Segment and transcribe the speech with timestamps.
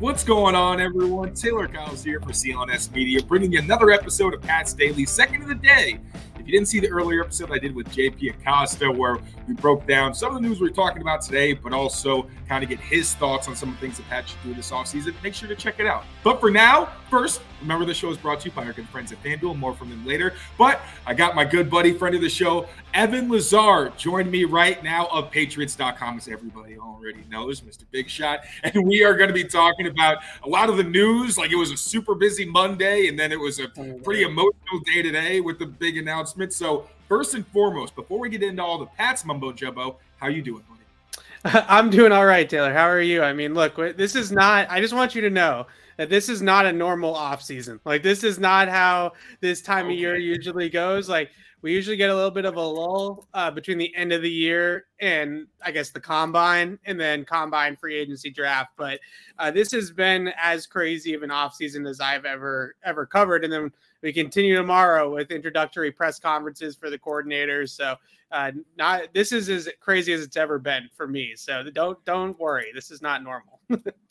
[0.00, 1.34] What's going on, everyone?
[1.34, 5.48] Taylor Kyles here for CLNS Media, bringing you another episode of Pat's Daily, second of
[5.48, 6.00] the day.
[6.34, 9.86] If you didn't see the earlier episode I did with JP Acosta, where we broke
[9.86, 12.80] down some of the news we are talking about today, but also kind of get
[12.80, 15.48] his thoughts on some of the things that Pat should do this offseason, make sure
[15.48, 16.02] to check it out.
[16.24, 19.12] But for now, first, remember the show is brought to you by our good friends
[19.12, 19.58] at FanDuel.
[19.58, 20.34] More from them later.
[20.56, 24.82] But I got my good buddy, friend of the show, Evan Lazar, join me right
[24.82, 27.84] now of Patriots.com, as everybody already knows, Mr.
[27.90, 28.40] Big Shot.
[28.64, 31.36] And we are going to be talking about a lot of the news.
[31.36, 34.80] Like it was a super busy Monday, and then it was a oh, pretty emotional
[34.86, 36.52] day today with the big announcement announcement.
[36.52, 40.42] So first and foremost, before we get into all the Pats mumbo jumbo, how you
[40.42, 41.64] doing, buddy?
[41.68, 42.72] I'm doing all right, Taylor.
[42.72, 43.22] How are you?
[43.22, 44.70] I mean, look, this is not.
[44.70, 47.80] I just want you to know that this is not a normal off season.
[47.84, 49.94] Like this is not how this time okay.
[49.94, 51.08] of year usually goes.
[51.08, 51.30] Like
[51.64, 54.30] we usually get a little bit of a lull uh, between the end of the
[54.30, 58.72] year and I guess the combine and then combine free agency draft.
[58.76, 59.00] But
[59.38, 63.44] uh, this has been as crazy of an offseason as I've ever ever covered.
[63.44, 67.70] And then we continue tomorrow with introductory press conferences for the coordinators.
[67.70, 67.96] So
[68.30, 71.32] uh, not this is as crazy as it's ever been for me.
[71.34, 73.60] So don't don't worry, this is not normal.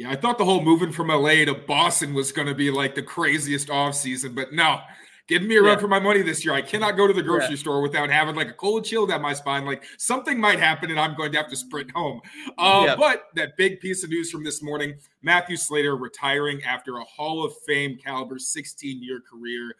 [0.00, 2.94] yeah, I thought the whole moving from LA to Boston was going to be like
[2.94, 4.80] the craziest offseason, but no,
[5.26, 5.80] Give me a run yeah.
[5.80, 6.54] for my money this year.
[6.54, 7.56] I cannot go to the grocery yeah.
[7.56, 9.64] store without having like a cold chill down my spine.
[9.64, 12.20] Like something might happen and I'm going to have to sprint home.
[12.58, 12.96] Uh, yeah.
[12.96, 17.44] But that big piece of news from this morning Matthew Slater retiring after a Hall
[17.44, 19.76] of Fame caliber 16 year career.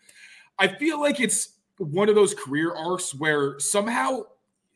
[0.57, 4.27] I feel like it's one of those career arcs where somehow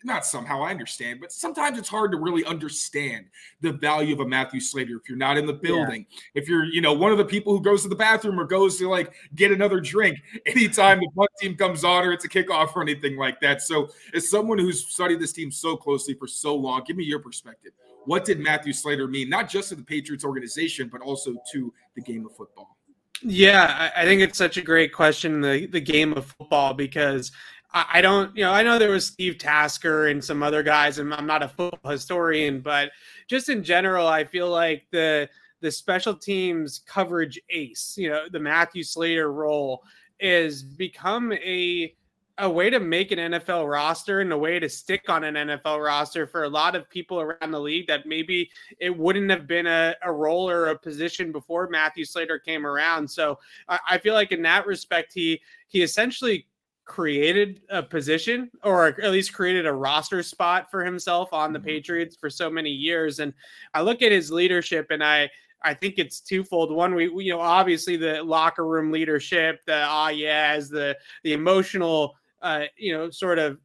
[0.04, 3.26] not somehow I understand, but sometimes it's hard to really understand
[3.62, 6.06] the value of a Matthew Slater if you're not in the building.
[6.10, 6.18] Yeah.
[6.34, 8.78] If you're, you know, one of the people who goes to the bathroom or goes
[8.78, 12.76] to like get another drink anytime the punt team comes on or it's a kickoff
[12.76, 13.62] or anything like that.
[13.62, 17.20] So, as someone who's studied this team so closely for so long, give me your
[17.20, 17.72] perspective.
[18.04, 22.02] What did Matthew Slater mean, not just to the Patriots organization, but also to the
[22.02, 22.76] game of football?
[23.22, 27.32] Yeah, I think it's such a great question, the, the game of football, because
[27.74, 31.12] I don't, you know, I know there was Steve Tasker and some other guys, and
[31.12, 32.92] I'm not a football historian, but
[33.26, 35.28] just in general, I feel like the
[35.60, 39.82] the special teams coverage ace, you know, the Matthew Slater role
[40.20, 41.94] is become a
[42.38, 45.84] a way to make an NFL roster and a way to stick on an NFL
[45.84, 49.66] roster for a lot of people around the league that maybe it wouldn't have been
[49.66, 53.08] a, a role or a position before Matthew Slater came around.
[53.08, 56.46] So I, I feel like in that respect, he he essentially
[56.84, 61.68] created a position or at least created a roster spot for himself on the mm-hmm.
[61.68, 63.18] Patriots for so many years.
[63.18, 63.32] And
[63.72, 65.30] I look at his leadership and I
[65.66, 66.70] I think it's twofold.
[66.70, 71.32] One, we, we you know obviously the locker room leadership, the ah yes, the the
[71.32, 73.58] emotional uh, you know sort of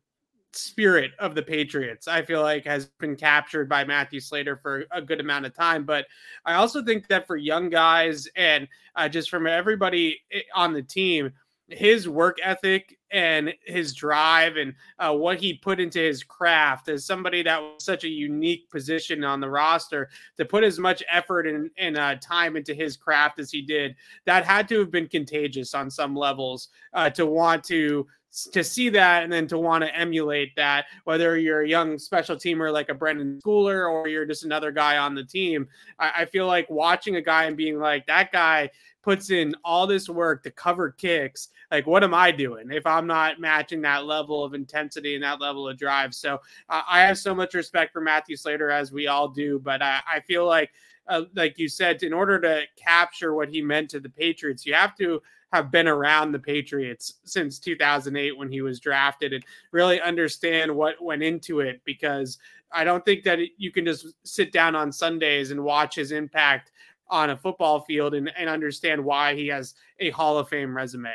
[0.53, 5.01] spirit of the Patriots, I feel like has been captured by Matthew Slater for a
[5.01, 5.83] good amount of time.
[5.83, 6.07] But
[6.45, 10.81] I also think that for young guys and uh, just from everybody eh, on the
[10.81, 11.31] team,
[11.71, 17.05] his work ethic and his drive and uh, what he put into his craft as
[17.05, 21.47] somebody that was such a unique position on the roster to put as much effort
[21.47, 23.95] and, and uh, time into his craft as he did
[24.25, 28.05] that had to have been contagious on some levels uh, to want to
[28.51, 32.35] to see that and then to want to emulate that, whether you're a young special
[32.35, 35.67] teamer like a Brenden Schooler or you're just another guy on the team,
[35.97, 38.69] I, I, feel like watching a guy and being like, that guy
[39.01, 41.49] puts in all this work to cover kicks.
[41.71, 45.39] Like, what am I doing if I'm not matching that level of intensity and that
[45.41, 46.13] level of drive?
[46.13, 49.81] So uh, I have so much respect for Matthew Slater, as we all do, but
[49.81, 50.71] I, I feel like
[51.07, 54.75] uh, like you said, in order to capture what he meant to the Patriots, you
[54.75, 59.99] have to have been around the Patriots since 2008 when he was drafted and really
[59.99, 62.37] understand what went into it because
[62.71, 66.71] I don't think that you can just sit down on Sundays and watch his impact
[67.09, 71.11] on a football field and, and understand why he has a Hall of Fame resume.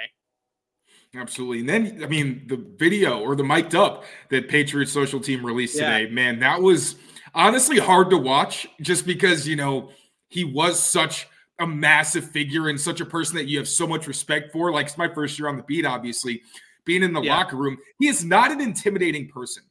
[1.15, 1.61] Absolutely.
[1.61, 5.79] And then, I mean, the video or the mic'd up that Patriots social team released
[5.79, 5.99] yeah.
[5.99, 6.97] today, man, that was
[7.35, 9.91] honestly hard to watch just because, you know,
[10.29, 11.29] he was such
[11.61, 14.73] a massive figure and such a person that you have so much respect for.
[14.73, 16.43] Like it's my first year on the beat, obviously,
[16.85, 17.37] being in the yeah.
[17.37, 17.79] locker room.
[18.01, 19.63] He is not an intimidating person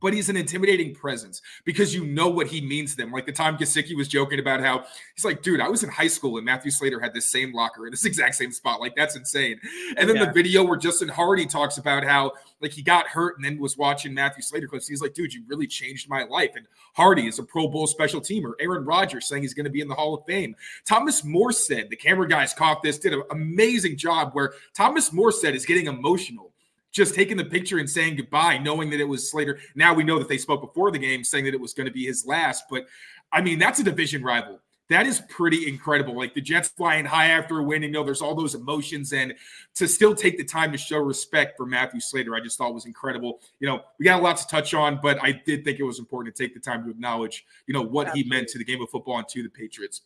[0.00, 3.12] but he's an intimidating presence because you know what he means to them.
[3.12, 6.08] Like the time Gesicki was joking about how he's like, dude, I was in high
[6.08, 8.80] school and Matthew Slater had this same locker in this exact same spot.
[8.80, 9.60] Like that's insane.
[9.96, 10.26] And then yeah.
[10.26, 13.76] the video where Justin Hardy talks about how like he got hurt and then was
[13.76, 14.88] watching Matthew Slater clips.
[14.88, 16.52] He's like, dude, you really changed my life.
[16.56, 18.52] And Hardy is a Pro Bowl special teamer.
[18.60, 20.54] Aaron Rodgers saying he's going to be in the Hall of Fame.
[20.84, 25.64] Thomas Morstead, the camera guys caught this, did an amazing job where Thomas Morstead is
[25.64, 26.49] getting emotional
[26.92, 29.58] just taking the picture and saying goodbye, knowing that it was Slater.
[29.74, 31.92] Now we know that they spoke before the game, saying that it was going to
[31.92, 32.64] be his last.
[32.70, 32.86] But
[33.32, 34.60] I mean, that's a division rival.
[34.88, 36.16] That is pretty incredible.
[36.16, 39.32] Like the Jets flying high after a win, you know, there's all those emotions, and
[39.76, 42.86] to still take the time to show respect for Matthew Slater, I just thought was
[42.86, 43.40] incredible.
[43.60, 46.00] You know, we got a lot to touch on, but I did think it was
[46.00, 48.22] important to take the time to acknowledge, you know, what Absolutely.
[48.22, 50.02] he meant to the game of football and to the Patriots.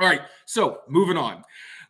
[0.00, 1.44] All right, so moving on.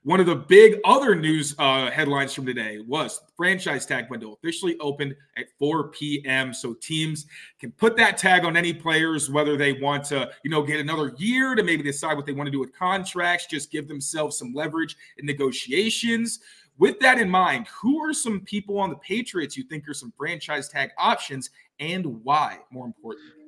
[0.04, 4.76] One of the big other news uh, headlines from today was franchise tag window officially
[4.81, 6.52] opened at 4 p.m.
[6.52, 7.26] So teams
[7.60, 11.12] can put that tag on any players, whether they want to, you know, get another
[11.19, 14.52] year to maybe decide what they want to do with contracts, just give themselves some
[14.52, 16.40] leverage in negotiations.
[16.78, 20.12] With that in mind, who are some people on the Patriots you think are some
[20.16, 23.41] franchise tag options and why, more importantly?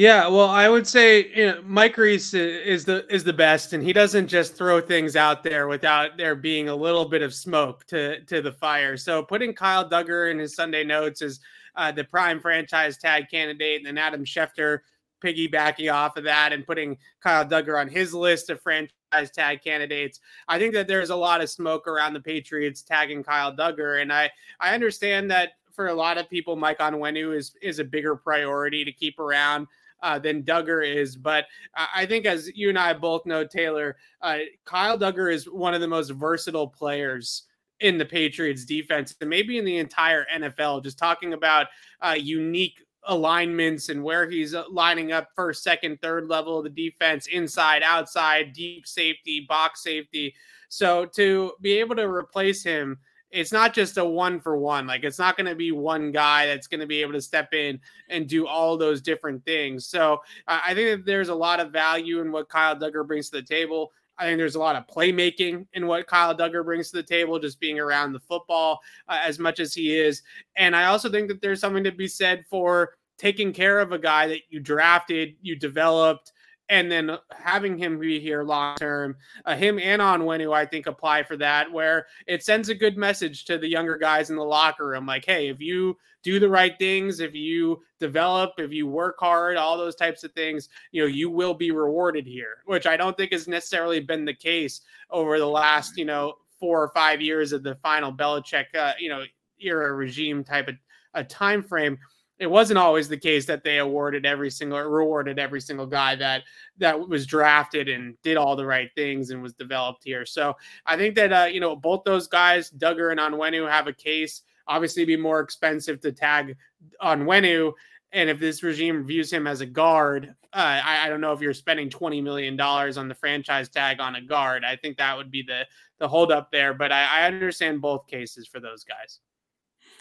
[0.00, 3.82] Yeah, well, I would say you know, Mike Reiss is the is the best, and
[3.84, 7.84] he doesn't just throw things out there without there being a little bit of smoke
[7.88, 8.96] to to the fire.
[8.96, 11.38] So putting Kyle Dugger in his Sunday notes as
[11.76, 14.78] uh, the prime franchise tag candidate, and then Adam Schefter
[15.22, 20.18] piggybacking off of that and putting Kyle Dugger on his list of franchise tag candidates.
[20.48, 24.10] I think that there's a lot of smoke around the Patriots tagging Kyle Dugger, and
[24.10, 24.30] I
[24.60, 28.82] I understand that for a lot of people, Mike Onwenu is is a bigger priority
[28.82, 29.66] to keep around
[30.02, 31.16] uh, than Dugger is.
[31.16, 35.74] But I think, as you and I both know, Taylor, uh, Kyle Dugger is one
[35.74, 37.44] of the most versatile players
[37.80, 40.82] in the Patriots defense and maybe in the entire NFL.
[40.82, 41.68] Just talking about
[42.00, 46.70] uh, unique alignments and where he's uh, lining up first, second, third level of the
[46.70, 50.34] defense, inside, outside, deep safety, box safety.
[50.68, 52.98] So to be able to replace him
[53.30, 54.86] it's not just a one for one.
[54.86, 57.54] Like it's not going to be one guy that's going to be able to step
[57.54, 59.86] in and do all those different things.
[59.86, 63.36] So I think that there's a lot of value in what Kyle Dugger brings to
[63.36, 63.92] the table.
[64.18, 67.38] I think there's a lot of playmaking in what Kyle Dugger brings to the table,
[67.38, 70.22] just being around the football uh, as much as he is.
[70.56, 73.98] And I also think that there's something to be said for taking care of a
[73.98, 76.32] guy that you drafted, you developed,
[76.70, 81.24] and then having him be here long term, uh, him and Onwenu, I think apply
[81.24, 84.86] for that, where it sends a good message to the younger guys in the locker
[84.86, 89.16] room, like, hey, if you do the right things, if you develop, if you work
[89.18, 92.96] hard, all those types of things, you know, you will be rewarded here, which I
[92.96, 97.20] don't think has necessarily been the case over the last, you know, four or five
[97.20, 99.24] years of the final Belichick, uh, you know,
[99.60, 100.76] era regime type of
[101.14, 101.98] a time frame
[102.40, 106.42] it wasn't always the case that they awarded every single rewarded every single guy that
[106.78, 110.24] that was drafted and did all the right things and was developed here.
[110.24, 110.56] So
[110.86, 114.42] I think that uh, you know both those guys, Dugger and Onwenu, have a case.
[114.66, 116.56] Obviously, be more expensive to tag
[117.02, 117.72] Onwenu,
[118.12, 121.40] and if this regime views him as a guard, uh, I, I, don't know if
[121.40, 124.64] you're spending twenty million dollars on the franchise tag on a guard.
[124.64, 125.66] I think that would be the
[125.98, 126.72] the holdup there.
[126.72, 129.20] But I, I understand both cases for those guys.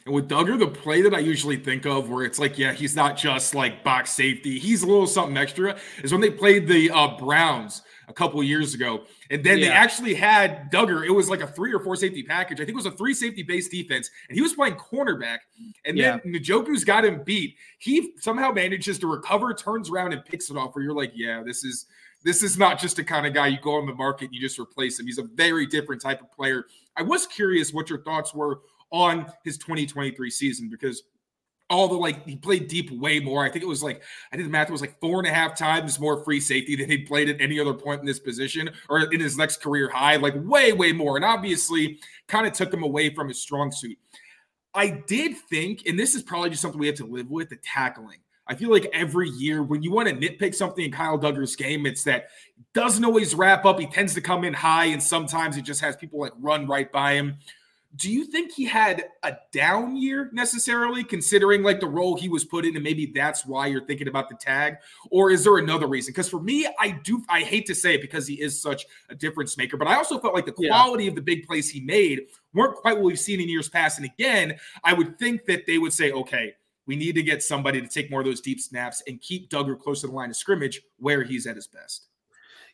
[0.05, 2.95] And with Dugger, the play that I usually think of where it's like, yeah, he's
[2.95, 6.89] not just like box safety, he's a little something extra, is when they played the
[6.91, 9.03] uh, Browns a couple years ago.
[9.29, 9.67] And then yeah.
[9.67, 11.05] they actually had Dugger.
[11.05, 12.59] It was like a three or four safety package.
[12.59, 15.39] I think it was a three safety based defense, and he was playing cornerback.
[15.85, 16.17] And yeah.
[16.23, 17.55] then Njoku's got him beat.
[17.77, 20.75] He somehow manages to recover, turns around, and picks it off.
[20.75, 21.85] Where you're like, yeah, this is
[22.23, 24.41] this is not just a kind of guy you go on the market and you
[24.41, 25.05] just replace him.
[25.05, 26.65] He's a very different type of player.
[26.97, 28.59] I was curious what your thoughts were
[28.91, 31.03] on his 2023 season because
[31.69, 33.45] all the like he played deep way more.
[33.45, 35.55] I think it was like I think the math was like four and a half
[35.55, 39.01] times more free safety than he played at any other point in this position or
[39.13, 41.15] in his next career high, like way, way more.
[41.15, 43.97] And obviously kind of took him away from his strong suit.
[44.73, 47.57] I did think, and this is probably just something we have to live with, the
[47.57, 48.19] tackling.
[48.47, 51.85] I feel like every year when you want to nitpick something in Kyle Dugger's game,
[51.85, 52.29] it's that
[52.73, 53.79] doesn't always wrap up.
[53.79, 56.91] He tends to come in high, and sometimes he just has people like run right
[56.91, 57.37] by him.
[57.95, 62.45] Do you think he had a down year necessarily, considering like the role he was
[62.45, 64.75] put in, and maybe that's why you're thinking about the tag?
[65.09, 66.11] Or is there another reason?
[66.11, 69.15] Because for me, I do I hate to say it because he is such a
[69.15, 71.09] difference maker, but I also felt like the quality yeah.
[71.09, 73.97] of the big plays he made weren't quite what we've seen in years past.
[73.97, 76.53] And again, I would think that they would say, okay,
[76.85, 79.79] we need to get somebody to take more of those deep snaps and keep Dugger
[79.79, 82.08] close to the line of scrimmage where he's at his best.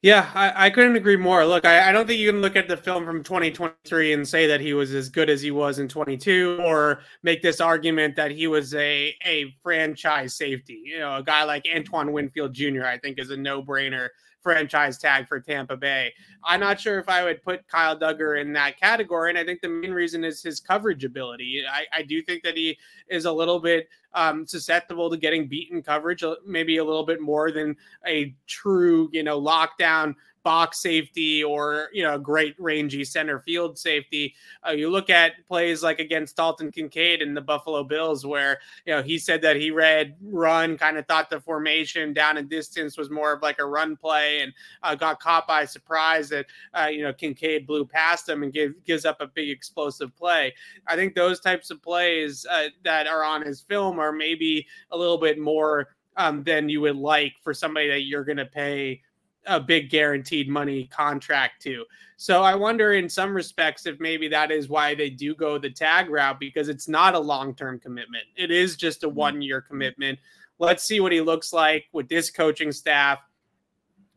[0.05, 1.43] Yeah, I, I, couldn't agree more.
[1.47, 4.45] Look, I, I, don't think you can look at the film from 2023 and say
[4.45, 8.29] that he was as good as he was in 22, or make this argument that
[8.29, 10.79] he was a a franchise safety.
[10.85, 12.85] You know, a guy like Antoine Winfield Jr.
[12.85, 14.09] I think is a no brainer
[14.43, 16.13] franchise tag for Tampa Bay.
[16.43, 19.31] I'm not sure if I would put Kyle Dugger in that category.
[19.31, 21.63] And I think the main reason is his coverage ability.
[21.67, 22.77] I, I do think that he
[23.09, 27.21] is a little bit um, susceptible to getting beaten coverage, uh, maybe a little bit
[27.21, 27.75] more than
[28.07, 34.33] a true, you know, lockdown box safety or you know great rangy center field safety.
[34.65, 38.93] Uh, you look at plays like against Dalton Kincaid and the Buffalo Bills, where you
[38.93, 42.95] know he said that he read run, kind of thought the formation down and distance
[42.95, 44.53] was more of like a run play, and
[44.83, 46.45] uh, got caught by surprise that
[46.75, 50.53] uh, you know Kincaid blew past him and give, gives up a big explosive play.
[50.87, 55.17] I think those types of plays uh, that are on his film maybe a little
[55.17, 55.89] bit more.
[56.17, 59.01] Um, than you would like for somebody that you're going to pay
[59.47, 61.85] a big guaranteed money contract to.
[62.17, 65.69] So I wonder in some respects if maybe that is why they do go the
[65.69, 68.23] tag route because it's not a long-term commitment.
[68.35, 69.17] It is just a mm-hmm.
[69.17, 70.19] one-year commitment.
[70.59, 73.19] Let's see what he looks like with this coaching staff.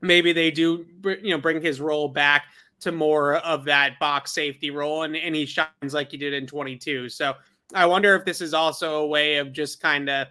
[0.00, 2.44] Maybe they do you know bring his role back
[2.80, 6.46] to more of that box safety role and, and he shines like he did in
[6.46, 7.08] 22.
[7.08, 7.34] So
[7.74, 10.28] I wonder if this is also a way of just kind of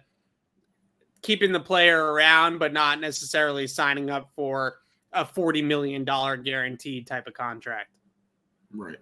[1.22, 4.78] keeping the player around but not necessarily signing up for
[5.12, 7.90] a $40 million guaranteed type of contract.
[8.74, 8.98] Right.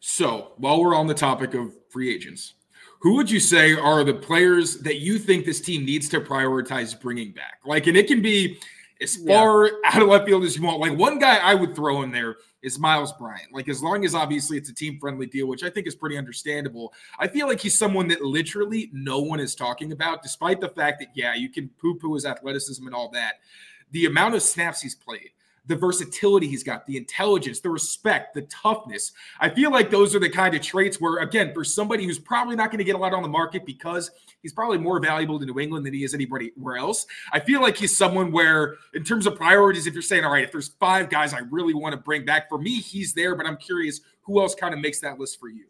[0.00, 2.54] So while we're on the topic of free agents,
[3.00, 6.98] who would you say are the players that you think this team needs to prioritize
[6.98, 7.60] bringing back?
[7.64, 8.58] Like, and it can be
[9.00, 9.72] as far yeah.
[9.84, 10.80] out of left field as you want.
[10.80, 13.52] Like, one guy I would throw in there is Miles Bryant.
[13.52, 16.18] Like, as long as obviously it's a team friendly deal, which I think is pretty
[16.18, 20.68] understandable, I feel like he's someone that literally no one is talking about, despite the
[20.68, 23.34] fact that, yeah, you can poo poo his athleticism and all that.
[23.92, 25.30] The amount of snaps he's played,
[25.66, 29.12] the versatility he's got, the intelligence, the respect, the toughness.
[29.40, 32.56] I feel like those are the kind of traits where, again, for somebody who's probably
[32.56, 34.10] not going to get a lot on the market because
[34.42, 37.06] he's probably more valuable to New England than he is anywhere else.
[37.32, 40.44] I feel like he's someone where, in terms of priorities, if you're saying, all right,
[40.44, 43.46] if there's five guys I really want to bring back, for me, he's there, but
[43.46, 45.64] I'm curious who else kind of makes that list for you?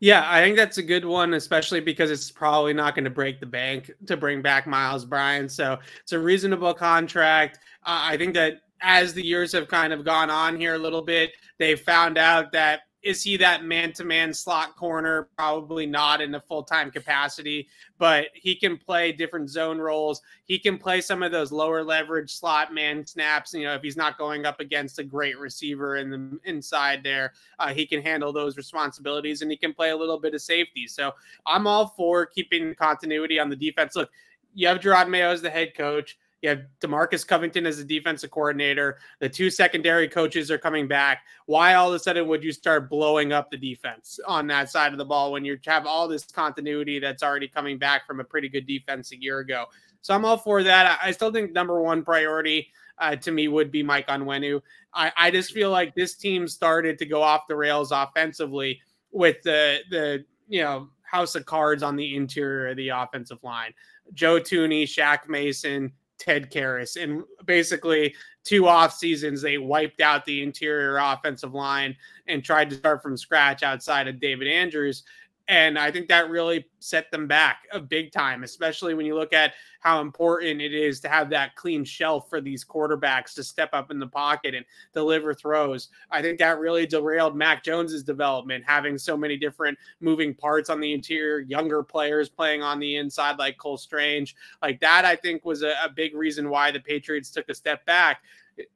[0.00, 3.40] Yeah, I think that's a good one, especially because it's probably not going to break
[3.40, 5.50] the bank to bring back Miles Bryant.
[5.50, 7.58] So it's a reasonable contract.
[7.84, 11.02] Uh, I think that as the years have kind of gone on here a little
[11.02, 15.28] bit, they found out that is he that man to man slot corner?
[15.36, 20.20] Probably not in a full time capacity, but he can play different zone roles.
[20.44, 23.54] He can play some of those lower leverage slot man snaps.
[23.54, 27.34] You know, if he's not going up against a great receiver in the inside there,
[27.60, 30.88] uh, he can handle those responsibilities and he can play a little bit of safety.
[30.88, 31.12] So
[31.46, 33.94] I'm all for keeping continuity on the defense.
[33.94, 34.10] Look,
[34.54, 36.18] you have Jerod Mayo as the head coach.
[36.42, 38.98] You have Demarcus Covington as the defensive coordinator.
[39.18, 41.22] The two secondary coaches are coming back.
[41.46, 44.92] Why all of a sudden would you start blowing up the defense on that side
[44.92, 48.24] of the ball when you have all this continuity that's already coming back from a
[48.24, 49.66] pretty good defense a year ago?
[50.00, 50.98] So I'm all for that.
[51.02, 52.68] I still think number one priority
[52.98, 54.60] uh, to me would be Mike Onwenu.
[54.94, 58.80] I, I just feel like this team started to go off the rails offensively
[59.10, 63.72] with the the you know house of cards on the interior of the offensive line.
[64.14, 67.02] Joe Thuney, Shaq Mason, Ted Karras.
[67.02, 71.96] And basically, two off seasons, they wiped out the interior offensive line
[72.26, 75.04] and tried to start from scratch outside of David Andrews.
[75.48, 79.32] And I think that really set them back a big time, especially when you look
[79.32, 83.70] at how important it is to have that clean shelf for these quarterbacks to step
[83.72, 85.88] up in the pocket and deliver throws.
[86.10, 90.80] I think that really derailed Mac Jones's development, having so many different moving parts on
[90.80, 94.36] the interior, younger players playing on the inside like Cole Strange.
[94.60, 97.86] Like that, I think was a, a big reason why the Patriots took a step
[97.86, 98.20] back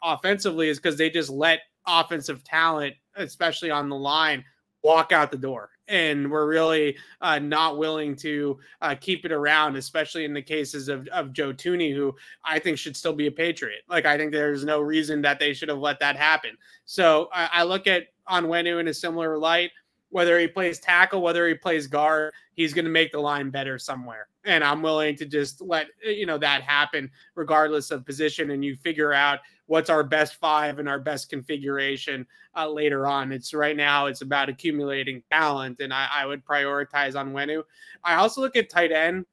[0.02, 4.42] offensively, is because they just let offensive talent, especially on the line,
[4.82, 9.76] walk out the door and we're really uh, not willing to uh, keep it around,
[9.76, 13.30] especially in the cases of, of Joe Thuney, who I think should still be a
[13.30, 13.82] Patriot.
[13.88, 16.56] Like, I think there's no reason that they should have let that happen.
[16.86, 19.70] So I, I look at Onwenu in a similar light.
[20.12, 23.78] whether he plays tackle, whether he plays guard, he's going to make the line better
[23.78, 24.28] somewhere.
[24.44, 28.76] And I'm willing to just let you know that happen regardless of position and you
[28.76, 29.40] figure out
[29.72, 33.32] what's our best five and our best configuration uh, later on.
[33.32, 37.62] It's right now it's about accumulating talent and I, I would prioritize Onwenu.
[38.04, 39.24] I also look at tight end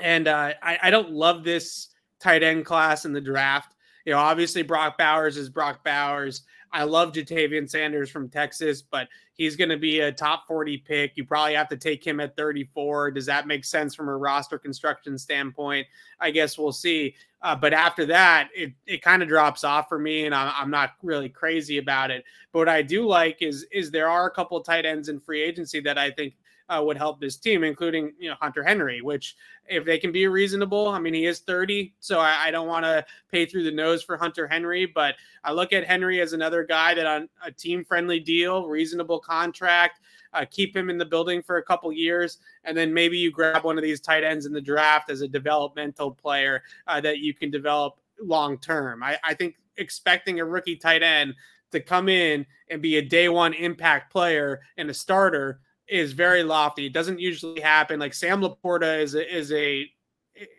[0.00, 1.88] and uh, I, I don't love this
[2.20, 3.74] tight end class in the draft.
[4.04, 6.42] You know, obviously Brock Bowers is Brock Bowers.
[6.72, 9.08] I love Ja'Tavion Sanders from Texas, but
[9.40, 11.12] he's going to be a top 40 pick.
[11.16, 13.12] You probably have to take him at 34.
[13.12, 15.86] Does that make sense from a roster construction standpoint?
[16.20, 17.14] I guess we'll see.
[17.40, 20.70] Uh, but after that, it, it kind of drops off for me, and I'm, I'm
[20.70, 22.22] not really crazy about it.
[22.52, 25.42] But what I do like is is there are a couple tight ends in free
[25.42, 26.34] agency that I think
[26.70, 29.02] uh, would help this team, including you know Hunter Henry.
[29.02, 29.36] Which,
[29.66, 32.84] if they can be reasonable, I mean he is 30, so I, I don't want
[32.84, 36.64] to pay through the nose for Hunter Henry, but I look at Henry as another
[36.64, 40.00] guy that on a team friendly deal, reasonable contract.
[40.32, 43.64] Uh, keep him in the building for a couple years, and then maybe you grab
[43.64, 47.34] one of these tight ends in the draft as a developmental player uh, that you
[47.34, 49.02] can develop long term.
[49.02, 51.34] I, I think expecting a rookie tight end
[51.72, 55.60] to come in and be a day one impact player and a starter
[55.90, 56.86] is very lofty.
[56.86, 57.98] It doesn't usually happen.
[57.98, 59.90] Like Sam LaPorta is a, is a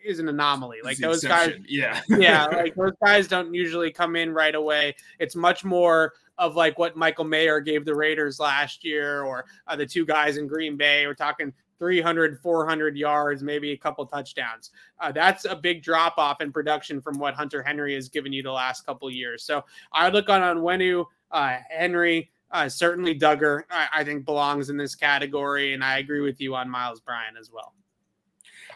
[0.04, 0.78] is an anomaly.
[0.84, 4.94] Like those guys, yeah, yeah, like those guys don't usually come in right away.
[5.18, 9.76] It's much more of like what Michael Mayer gave the Raiders last year, or uh,
[9.76, 11.06] the two guys in Green Bay.
[11.06, 14.70] We're talking 300, 400 yards, maybe a couple touchdowns.
[15.00, 18.42] Uh, that's a big drop off in production from what Hunter Henry has given you
[18.42, 19.42] the last couple years.
[19.42, 22.30] So I look on Onwenu, uh, Henry.
[22.52, 25.72] Uh, certainly, Dugger, I, I, think, belongs in this category.
[25.72, 27.72] And I agree with you on Miles Bryant as well.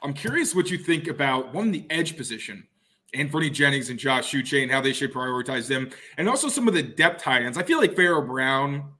[0.03, 2.67] I'm curious what you think about one, the edge position,
[3.15, 5.91] Anfernee Jennings and Josh Uche, and how they should prioritize them.
[6.17, 7.59] And also some of the depth tight ends.
[7.59, 8.93] I feel like Pharaoh Brown,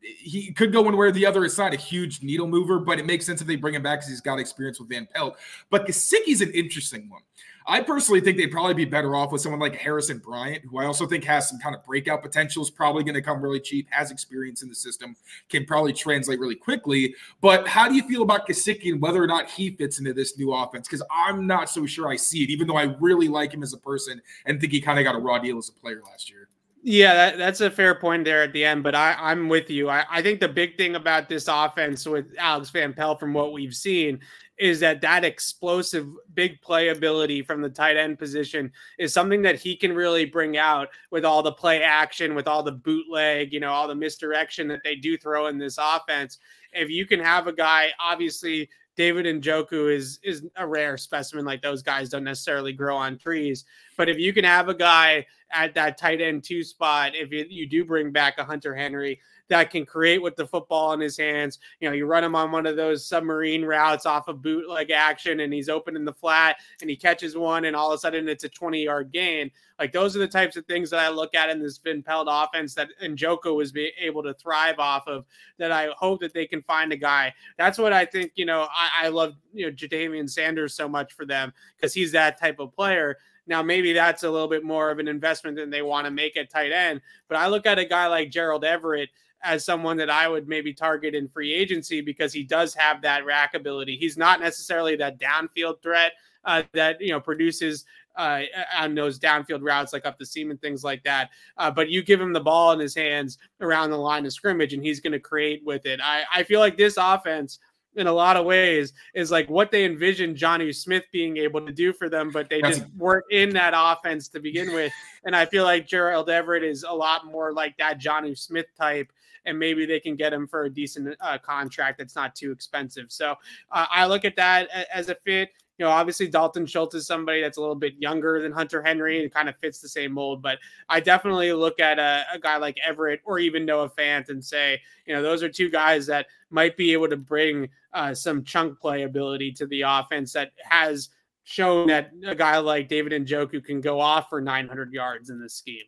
[0.00, 1.44] he could go one way or the other.
[1.44, 4.00] It's not a huge needle mover, but it makes sense if they bring him back
[4.00, 5.36] because he's got experience with Van Pelt.
[5.70, 7.22] But Gesicki's an interesting one.
[7.70, 10.86] I personally think they'd probably be better off with someone like Harrison Bryant, who I
[10.86, 13.86] also think has some kind of breakout potential, is probably going to come really cheap,
[13.90, 15.14] has experience in the system,
[15.48, 17.14] can probably translate really quickly.
[17.40, 20.36] But how do you feel about Gesicki and whether or not he fits into this
[20.36, 20.88] new offense?
[20.88, 23.72] Because I'm not so sure I see it, even though I really like him as
[23.72, 26.28] a person and think he kind of got a raw deal as a player last
[26.28, 26.48] year.
[26.82, 29.90] Yeah, that, that's a fair point there at the end, but I, I'm with you.
[29.90, 33.52] I, I think the big thing about this offense with Alex Van Pelt, from what
[33.52, 34.18] we've seen,
[34.60, 39.74] is that that explosive big playability from the tight end position is something that he
[39.74, 43.70] can really bring out with all the play action, with all the bootleg, you know,
[43.70, 46.38] all the misdirection that they do throw in this offense.
[46.74, 51.46] If you can have a guy, obviously David Njoku is is a rare specimen.
[51.46, 53.64] Like those guys don't necessarily grow on trees.
[53.96, 57.46] But if you can have a guy at that tight end two spot, if you,
[57.48, 61.16] you do bring back a Hunter Henry that can create with the football in his
[61.18, 61.58] hands.
[61.80, 65.40] You know, you run him on one of those submarine routes off of bootleg action
[65.40, 68.28] and he's open in the flat and he catches one and all of a sudden
[68.28, 69.50] it's a 20 yard gain.
[69.78, 72.28] Like those are the types of things that I look at in this Van Pelt
[72.30, 75.24] offense that Njoku was able to thrive off of
[75.58, 77.34] that I hope that they can find a guy.
[77.58, 81.12] That's what I think, you know, I, I love, you know, Ja'Tavion Sanders so much
[81.12, 83.16] for them because he's that type of player.
[83.50, 86.36] Now, maybe that's a little bit more of an investment than they want to make
[86.36, 87.00] at tight end.
[87.28, 89.10] But I look at a guy like Gerald Everett
[89.42, 93.26] as someone that I would maybe target in free agency because he does have that
[93.26, 93.96] rack ability.
[93.96, 96.12] He's not necessarily that downfield threat
[96.44, 97.84] uh, that you know produces
[98.16, 98.42] uh,
[98.78, 101.30] on those downfield routes like up the seam and things like that.
[101.56, 104.74] Uh, but you give him the ball in his hands around the line of scrimmage,
[104.74, 106.00] and he's going to create with it.
[106.00, 107.58] I, I feel like this offense.
[107.96, 111.72] In a lot of ways, is like what they envisioned Jonnu Smith being able to
[111.72, 114.92] do for them, but they just weren't in that offense to begin with.
[115.24, 119.12] And I feel like Gerald Everett is a lot more like that Jonnu Smith type
[119.44, 123.06] and maybe they can get him for a decent uh, contract that's not too expensive.
[123.08, 123.32] So
[123.70, 125.50] uh, I look at that as a fit.
[125.80, 129.22] You know, obviously Dalton Schultz is somebody that's a little bit younger than Hunter Henry
[129.22, 130.42] and kind of fits the same mold.
[130.42, 130.58] But
[130.90, 134.78] I definitely look at a, a guy like Everett or even Noah Fant and say,
[135.06, 138.78] you know, those are two guys that might be able to bring uh, some chunk
[138.78, 141.08] playability to the offense that has
[141.44, 145.40] shown that a guy like David and Njoku can go off for 900 yards in
[145.40, 145.86] this scheme.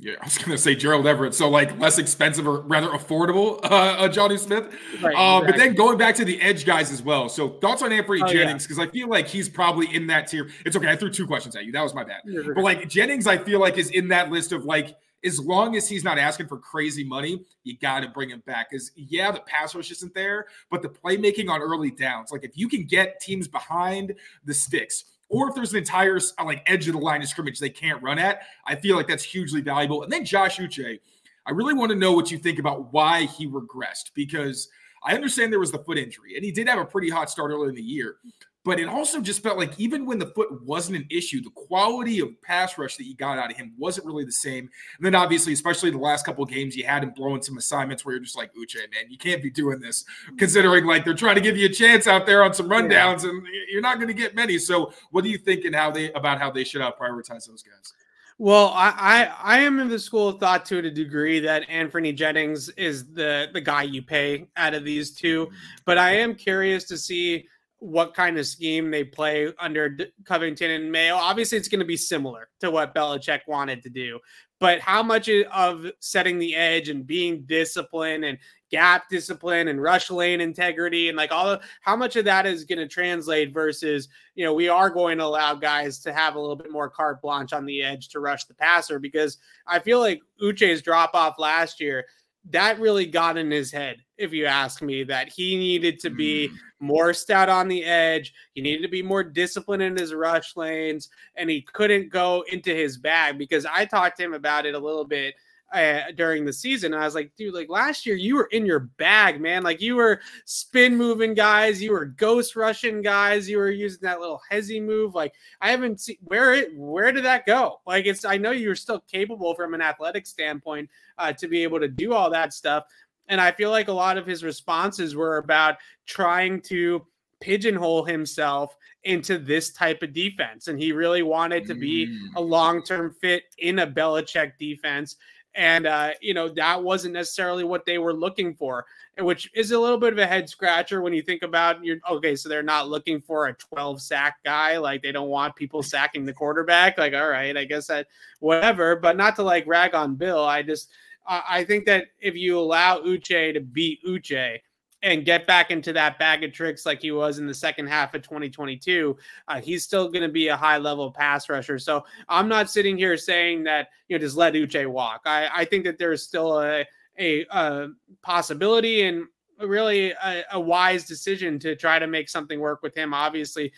[0.00, 3.68] Yeah, I was gonna say Gerald Everett, so like less expensive or rather affordable, uh,
[3.68, 4.64] uh Jonnu Smith.
[5.00, 5.52] Right, uh, exactly.
[5.52, 7.28] But then going back to the edge guys as well.
[7.28, 8.84] So thoughts on Anfernee oh, Jennings because yeah.
[8.84, 10.50] I feel like he's probably in that tier.
[10.66, 10.88] It's okay.
[10.88, 11.72] I threw two questions at you.
[11.72, 12.22] That was my bad.
[12.24, 15.88] But like Jennings, I feel like is in that list of like as long as
[15.88, 18.70] he's not asking for crazy money, you got to bring him back.
[18.70, 22.56] Because yeah, the pass rush isn't there, but the playmaking on early downs, like if
[22.56, 25.04] you can get teams behind the sticks
[25.34, 28.20] or if there's an entire like edge of the line of scrimmage they can't run
[28.20, 30.04] at, I feel like that's hugely valuable.
[30.04, 31.00] And then Josh Uche,
[31.44, 34.68] I really want to know what you think about why he regressed because
[35.02, 37.50] I understand there was the foot injury and he did have a pretty hot start
[37.50, 38.18] early in the year.
[38.64, 42.20] But it also just felt like even when the foot wasn't an issue, the quality
[42.20, 44.70] of pass rush that you got out of him wasn't really the same.
[44.96, 48.14] And then obviously, especially the last couple games, you had him blowing some assignments where
[48.14, 50.06] you're just like, Uche, man, you can't be doing this,
[50.38, 53.30] considering like they're trying to give you a chance out there on some rundowns, yeah.
[53.30, 54.58] and you're not going to get many.
[54.58, 57.62] So, what do you think and how they about how they should uh, prioritize those
[57.62, 57.92] guys?
[58.38, 62.16] Well, I, I I am in the school of thought to a degree that Anfernee
[62.16, 65.50] Jennings is the the guy you pay out of these two,
[65.84, 67.46] but I am curious to see
[67.84, 69.94] what kind of scheme they play under
[70.24, 71.16] Covington and Mayo.
[71.16, 74.18] Obviously, it's going to be similar to what Belichick wanted to do,
[74.58, 78.38] but how much of setting the edge and being disciplined and
[78.70, 82.64] gap discipline and rush lane integrity and like all of how much of that is
[82.64, 86.40] going to translate versus you know we are going to allow guys to have a
[86.40, 90.00] little bit more carte blanche on the edge to rush the passer because I feel
[90.00, 92.04] like Uche's drop off last year
[92.50, 96.48] that really got in his head, if you ask me, that he needed to be
[96.48, 96.56] mm.
[96.78, 98.34] more stout on the edge.
[98.52, 102.74] He needed to be more disciplined in his rush lanes, and he couldn't go into
[102.74, 105.34] his bag because I talked to him about it a little bit
[105.72, 106.94] uh, during the season.
[106.94, 109.62] I was like, dude, like last year you were in your bag, man.
[109.62, 114.20] Like you were spin moving guys, you were ghost rushing guys, you were using that
[114.20, 115.14] little hezzy move.
[115.14, 117.80] Like I haven't seen where it where did that go?
[117.86, 121.80] Like it's I know you're still capable from an athletic standpoint uh, to be able
[121.80, 122.84] to do all that stuff.
[123.28, 127.04] And I feel like a lot of his responses were about trying to
[127.40, 130.68] pigeonhole himself into this type of defense.
[130.68, 132.04] And he really wanted to be
[132.36, 132.48] a mm.
[132.48, 135.16] long term fit in a Belichick defense.
[135.54, 138.86] And, uh, you know, that wasn't necessarily what they were looking for,
[139.18, 142.34] which is a little bit of a head scratcher when you think about your, okay,
[142.34, 144.78] so they're not looking for a 12 sack guy.
[144.78, 146.98] Like they don't want people sacking the quarterback.
[146.98, 148.08] Like, all right, I guess that
[148.40, 150.44] whatever, but not to like rag on Bill.
[150.44, 150.90] I just,
[151.26, 154.58] I think that if you allow Uche to beat Uche,
[155.04, 158.14] and get back into that bag of tricks like he was in the second half
[158.14, 159.16] of 2022,
[159.48, 161.78] uh, he's still going to be a high level pass rusher.
[161.78, 165.20] So I'm not sitting here saying that you know just let Uche walk.
[165.26, 166.86] I, I think that there's still a,
[167.18, 167.88] a, a
[168.22, 169.26] possibility and
[169.60, 173.12] really a, a wise decision to try to make something work with him.
[173.12, 173.72] Obviously,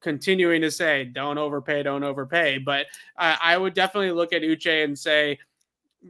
[0.00, 2.58] continuing to say don't overpay, don't overpay.
[2.58, 5.38] But uh, I would definitely look at Uche and say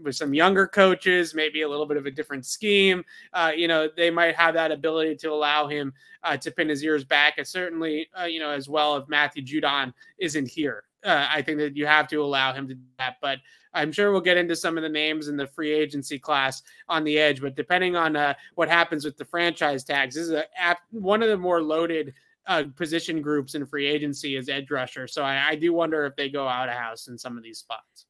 [0.03, 3.89] with some younger coaches, maybe a little bit of a different scheme, uh, you know,
[3.97, 7.35] they might have that ability to allow him uh, to pin his ears back.
[7.39, 11.59] And certainly, uh, you know, as well if Matthew Judon isn't here, uh, I think
[11.59, 13.17] that you have to allow him to do that.
[13.21, 13.39] But
[13.75, 17.05] I'm sure we'll get into some of the names in the free agency class on
[17.05, 17.41] the edge.
[17.41, 20.45] But depending on uh, what happens with the franchise tags, this is a,
[20.91, 22.15] one of the more loaded
[22.47, 25.07] uh, position groups in free agency is edge rusher.
[25.07, 27.59] So I, I do wonder if they go out of house in some of these
[27.59, 28.07] spots.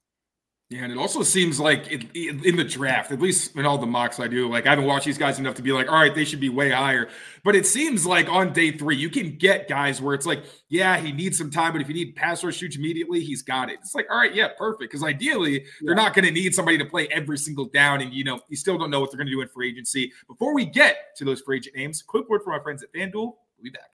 [0.73, 3.87] Yeah, and it also seems like it, in the draft, at least in all the
[3.87, 6.15] mocks I do, like I haven't watched these guys enough to be like, all right,
[6.15, 7.11] they should be way higher.
[7.45, 10.97] But it seems like on day three, you can get guys where it's like, yeah,
[10.97, 13.81] he needs some time, but if you need pass rush shoots immediately, he's got it.
[13.83, 14.91] It's like, all right, yeah, perfect.
[14.91, 15.61] Because ideally, yeah.
[15.83, 18.57] they're not going to need somebody to play every single down, and you know, you
[18.57, 20.11] still don't know what they're going to do in free agency.
[20.27, 23.13] Before we get to those free agent names, quick word from my friends at FanDuel.
[23.13, 23.91] We'll be back.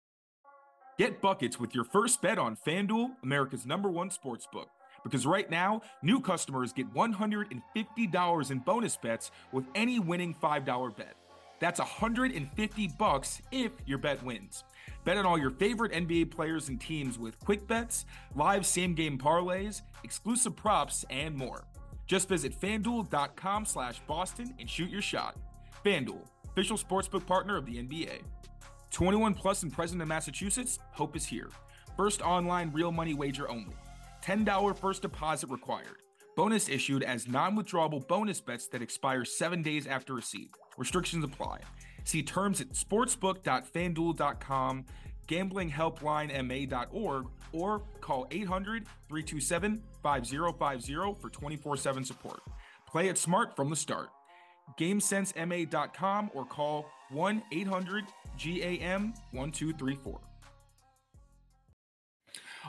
[0.98, 4.70] Get buckets with your first bet on FanDuel, America's number one sports book.
[5.04, 11.16] Because right now, new customers get $150 in bonus bets with any winning $5 bet.
[11.60, 14.64] That's 150 bucks if your bet wins.
[15.06, 19.18] Bet on all your favorite NBA players and teams with quick bets, live same game
[19.18, 21.66] parlays, exclusive props, and more.
[22.06, 25.38] Just visit fanduel.com slash Boston and shoot your shot.
[25.86, 28.22] FanDuel, official sportsbook partner of the NBA.
[28.92, 31.50] 21 plus and present in Massachusetts, Hope is here.
[31.98, 33.76] First online real money wager only.
[34.24, 35.98] $10 first deposit required.
[36.36, 40.50] Bonus issued as non withdrawable bonus bets that expire seven days after receipt.
[40.78, 41.60] Restrictions apply.
[42.06, 44.86] See terms at sportsbook.fanduel.com,
[45.28, 52.40] gamblinghelplinema.org, or call 800 327 5050 for 24 7 support.
[52.88, 54.10] Play it smart from the start.
[54.80, 58.06] GameSenseMA.com or call 1 800
[58.38, 60.20] GAM 1234.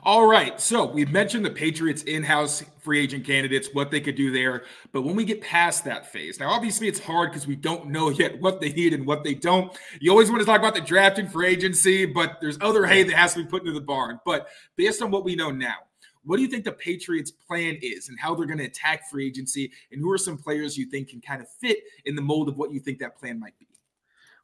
[0.06, 0.60] All right.
[0.60, 4.64] So we've mentioned the Patriots in-house free agent candidates, what they could do there.
[4.92, 8.10] But when we get past that phase, now obviously it's hard because we don't know
[8.10, 9.74] yet what they need and what they don't.
[10.00, 13.02] You always want to talk about the draft and free agency, but there's other hay
[13.04, 14.20] that has to be put into the barn.
[14.26, 15.76] But based on what we know now,
[16.22, 19.26] what do you think the Patriots' plan is and how they're going to attack free
[19.26, 19.72] agency?
[19.90, 22.58] And who are some players you think can kind of fit in the mold of
[22.58, 23.66] what you think that plan might be?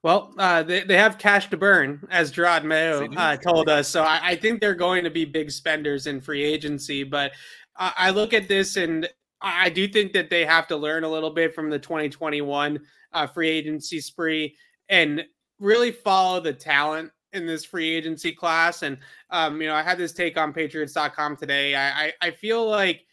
[0.03, 3.87] Well, uh, they, they have cash to burn, as Jerod Mayo uh, told us.
[3.87, 7.05] So I, I, think they're going to be big spenders in free agency.
[7.05, 7.33] But
[7.77, 9.07] I, I look at this and
[9.43, 12.81] I do think that they have to learn a little bit from the 2021
[13.13, 14.57] uh, free agency spree
[14.89, 15.25] and
[15.59, 18.83] really follow the talent in this free agency class.
[18.83, 18.99] And
[19.31, 21.75] um, you know, I had this take on Patriots.com today.
[21.75, 23.05] I, I, I feel like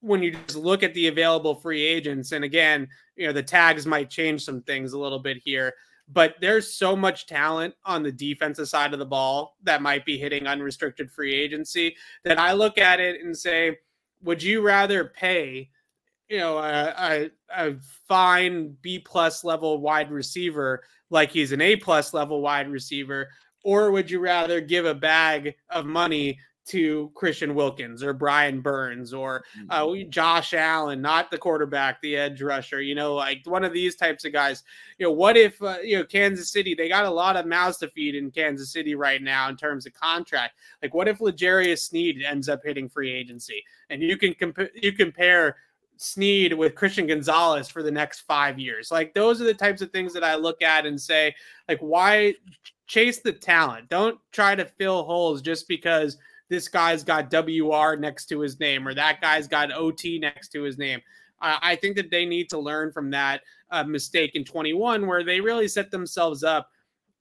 [0.00, 3.86] when you just look at the available free agents, and again, you know, the tags
[3.86, 5.74] might change some things a little bit here,
[6.12, 10.18] but there's so much talent on the defensive side of the ball that might be
[10.18, 13.78] hitting unrestricted free agency that I look at it and say,
[14.22, 15.70] would you rather pay,
[16.28, 17.76] you know, a, a, a
[18.08, 23.28] fine B plus level wide receiver like he's an A plus level wide receiver,
[23.64, 26.38] or would you rather give a bag of money
[26.70, 30.08] to Christian Wilkins or Brian Burns or uh, mm-hmm.
[30.08, 34.24] Josh Allen, not the quarterback, the edge rusher, you know, like one of these types
[34.24, 34.62] of guys.
[34.96, 37.78] You know, what if, uh, you know, Kansas City, they got a lot of mouths
[37.78, 40.54] to feed in Kansas City right now in terms of contract.
[40.80, 44.92] Like, what if L'Jarius Sneed ends up hitting free agency and you can comp- you
[44.92, 45.56] compare
[45.96, 48.92] Sneed with Christian Gonzalez for the next five years?
[48.92, 51.34] Like, those are the types of things that I look at and say,
[51.68, 52.34] like, why
[52.86, 53.88] chase the talent?
[53.88, 56.16] Don't try to fill holes just because
[56.50, 60.62] this guy's got WR next to his name or that guy's got OT next to
[60.62, 61.00] his name.
[61.42, 65.40] I think that they need to learn from that uh, mistake in 21 where they
[65.40, 66.68] really set themselves up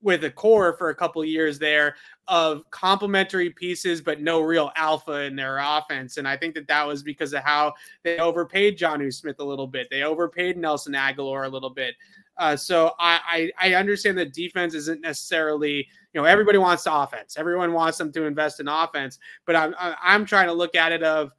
[0.02, 1.96] with a core for a couple years there
[2.28, 6.18] of complementary pieces, but no real alpha in their offense.
[6.18, 9.68] And I think that that was because of how they overpaid Jonnu Smith a little
[9.68, 9.88] bit.
[9.90, 11.96] They overpaid Nelson Agholor a little bit.
[12.38, 17.38] Uh, so I, I, I understand that defense isn't necessarily you know everybody wants offense.
[17.38, 21.04] Everyone wants them to invest in offense, but I'm I'm trying to look at it
[21.04, 21.32] of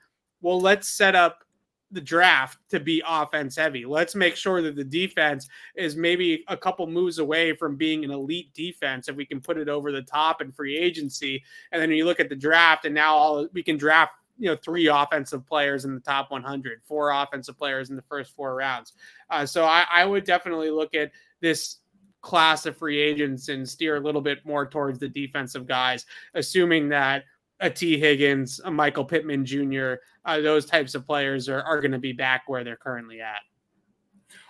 [0.42, 1.44] well, let's set up
[1.92, 3.84] the draft to be offense heavy.
[3.84, 8.12] Let's make sure that the defense is maybe a couple moves away from being an
[8.12, 11.42] elite defense if we can put it over the top in free agency.
[11.72, 14.56] And then you look at the draft, and now all we can draft you know
[14.56, 18.94] three offensive players in the top 100 four offensive players in the first four rounds
[19.28, 21.79] uh, so I, I, would definitely look at this
[22.20, 26.04] class of free agents and steer a little bit more towards the defensive guys
[26.34, 27.24] assuming that
[27.60, 31.92] a Tee Higgins, a Michael Pittman Jr., uh, those types of players are, are going
[31.92, 33.40] to be back where they're currently at.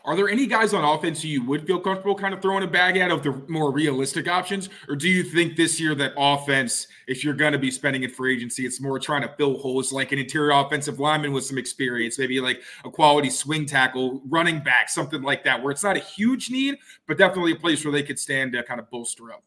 [0.05, 2.67] Are there any guys on offense who you would feel comfortable kind of throwing a
[2.67, 4.69] bag at of the more realistic options?
[4.89, 8.17] Or do you think this year that offense, if you're going to be spending it
[8.17, 11.59] for agency, it's more trying to fill holes like an interior offensive lineman with some
[11.59, 15.97] experience, maybe like a quality swing tackle, running back, something like that, where it's not
[15.97, 19.33] a huge need, but definitely a place where they could stand to kind of bolster
[19.33, 19.45] up?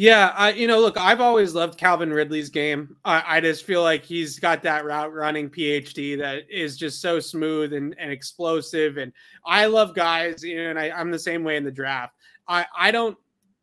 [0.00, 2.94] Yeah, I, you know, look, I've always loved Calvin Ridley's game.
[3.04, 7.18] I, I, just feel like he's got that route running PhD that is just so
[7.18, 8.96] smooth and, and explosive.
[8.96, 9.12] And
[9.44, 12.14] I love guys, you know, and I, I'm the same way in the draft.
[12.46, 13.18] I, I don't,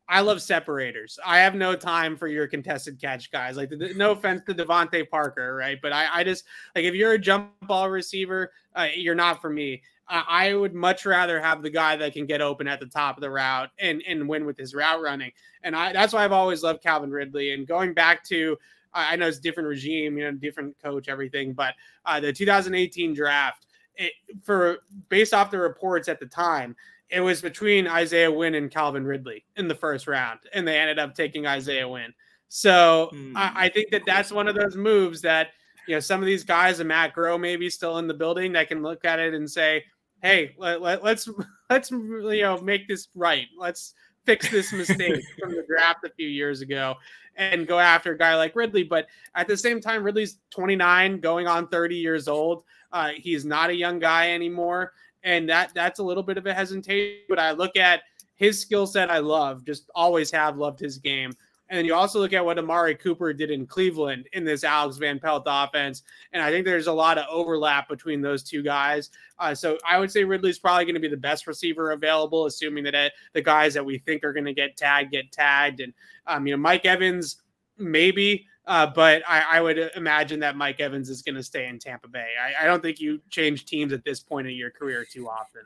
[0.10, 1.18] I love separators.
[1.26, 3.56] I have no time for your contested catch guys.
[3.56, 5.80] Like, no offense to DeVante Parker, right?
[5.82, 6.44] But I, I just
[6.76, 9.82] like if you're a jump ball receiver, uh, you're not for me.
[10.08, 13.22] I would much rather have the guy that can get open at the top of
[13.22, 15.32] the route and and win with his route running.
[15.64, 17.54] And I, that's why I've always loved Calvin Ridley.
[17.54, 18.58] And going back to,
[18.94, 21.74] I know it's a different regime, you know, different coach, everything, but
[22.06, 23.66] uh, the 2018 draft,
[23.96, 24.14] it,
[24.44, 24.78] for
[25.10, 26.76] based off the reports at the time,
[27.10, 31.00] it was between Isaiah Wynn and Calvin Ridley in the first round, and they ended
[31.00, 32.14] up taking Isaiah Wynn.
[32.48, 35.50] So mm, I, I think that that's one of those moves that
[35.88, 38.68] you know some of these guys, and Matt Groh maybe still in the building, that
[38.68, 39.84] can look at it and say,
[40.26, 41.30] hey, let, let, let's
[41.70, 43.48] let's you know make this right.
[43.58, 43.94] Let's
[44.26, 46.96] fix this mistake from the draft a few years ago
[47.36, 48.84] and go after a guy like Ridley.
[48.84, 52.64] But at the same time, Ridley's 29, going on 30 years old.
[52.92, 56.54] Uh, he's not a young guy anymore, and that that's a little bit of a
[56.54, 57.20] hesitation.
[57.30, 58.02] But I look at
[58.36, 59.12] his skill set.
[59.12, 61.34] I love, just always have loved his game.
[61.70, 64.98] And then you also look at what Amari Cooper did in Cleveland in this Alex
[64.98, 66.04] Van Pelt offense.
[66.32, 69.10] And I think there's a lot of overlap between those two guys.
[69.40, 72.84] Uh, so I would say Ridley's probably going to be the best receiver available, assuming
[72.84, 75.80] that the guys that we think are going to get tagged get tagged.
[75.80, 75.94] And,
[76.28, 77.38] um, you know, Mike Evans,
[77.78, 78.46] maybe.
[78.68, 82.08] Uh, but I, I, would imagine that Mike Evans is going to stay in Tampa
[82.08, 82.30] Bay.
[82.42, 85.62] I, I don't think you change teams at this point in your career too often.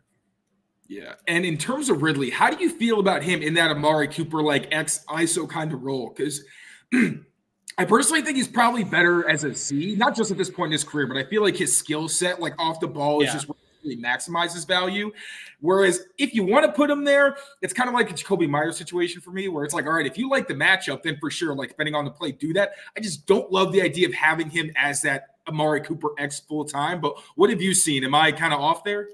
[0.90, 1.14] Yeah.
[1.28, 4.42] And in terms of Ridley, how do you feel about him in that Amari Cooper
[4.42, 6.10] like ex ISO kind of role?
[6.14, 6.44] Because
[7.78, 10.72] I personally think he's probably better as a Z, not just at this point in
[10.74, 13.30] his career, but I feel like his skill set, like off the ball, yeah.
[13.30, 15.12] is just really maximizes value.
[15.62, 18.76] Whereas if you want to put him there, it's kind of like a Jakobi Meyers
[18.76, 21.30] situation for me, where it's like, all right, if you like the matchup, then for
[21.30, 22.72] sure, like depending on the play, do that.
[22.98, 26.66] I just don't love the idea of having him as that Amari Cooper X full
[26.66, 27.00] time.
[27.00, 28.04] But what have you seen?
[28.04, 29.10] Am I kind of off there?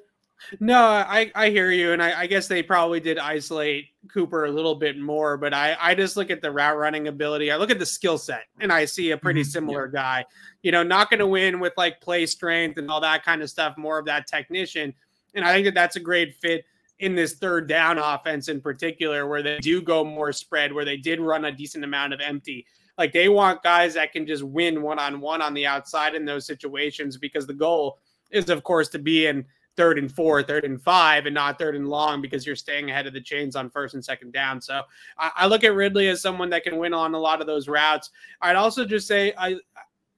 [0.60, 4.52] No, I, I hear you, and I, I, guess they probably did isolate Cooper a
[4.52, 7.52] little bit more, but I, I just look at the route running ability.
[7.52, 9.50] I look at the skill set, and I see a pretty mm-hmm.
[9.50, 10.02] similar yeah.
[10.02, 10.26] guy.
[10.62, 13.50] You know, not going to win with like play strength and all that kind of
[13.50, 13.78] stuff.
[13.78, 14.94] More of that technician,
[15.34, 16.66] and I think that that's a great fit
[17.00, 20.98] in this third down offense in particular, where they do go more spread, where they
[20.98, 22.66] did run a decent amount of empty.
[22.98, 26.24] Like they want guys that can just win one on one on the outside in
[26.24, 28.00] those situations because the goal
[28.32, 31.76] is, of course, to be in third and four, third and five, and not third
[31.76, 34.62] and long because you're staying ahead of the chains on first and second down.
[34.62, 34.82] So
[35.18, 37.68] I, I look at Ridley as someone that can win on a lot of those
[37.68, 38.12] routes.
[38.42, 39.58] I'd also just say I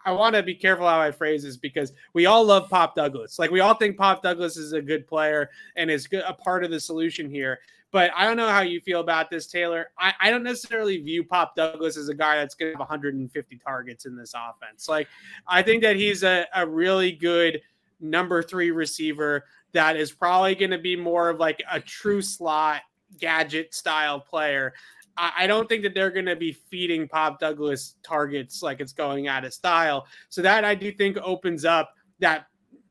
[0.05, 3.39] I want to be careful how I phrase this because we all love Pop Douglas.
[3.39, 6.71] Like we all think Pop Douglas is a good player and is a part of
[6.71, 7.59] the solution here.
[7.91, 9.87] But I don't know how you feel about this, Taylor.
[9.97, 13.57] I, I don't necessarily view Pop Douglas as a guy that's going to have 150
[13.57, 14.87] targets in this offense.
[14.89, 15.07] Like
[15.47, 17.61] I think that he's a, a really good–
[17.99, 22.81] number three receiver that is probably going to be more of like a true slot
[23.19, 24.73] gadget style player.
[25.19, 29.27] I don't think that they're going to be feeding Pop Douglas targets like it's going
[29.27, 30.05] out of style.
[30.29, 32.45] So that I do think opens up that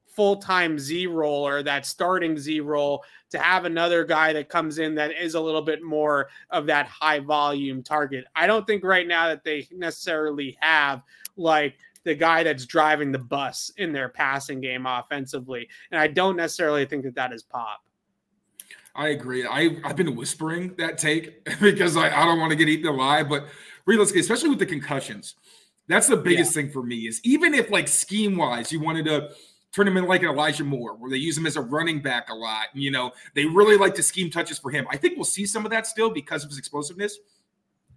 [0.09, 4.79] full time Z role or that starting Z role to have another guy that comes
[4.79, 8.25] in that is a little bit more of that high volume target.
[8.35, 11.03] I don't think right now that they necessarily have
[11.37, 15.69] like the guy that's driving the bus in their passing game offensively.
[15.90, 17.83] And I don't necessarily think that that is Pop.
[18.95, 19.45] I agree.
[19.45, 23.29] I, I've been whispering that take because I, I don't want to get eaten alive,
[23.29, 23.49] but
[23.87, 25.35] realistically, especially with the concussions,
[25.88, 26.62] that's the biggest yeah.
[26.62, 29.31] thing for me is even if like scheme wise, you wanted to
[29.73, 32.31] turn him in like an Elijah Moore, where they use him as a running back
[32.31, 32.66] a lot.
[32.73, 34.87] You know, they really like to scheme touches for him.
[34.90, 37.19] I think we'll see some of that still because of his explosiveness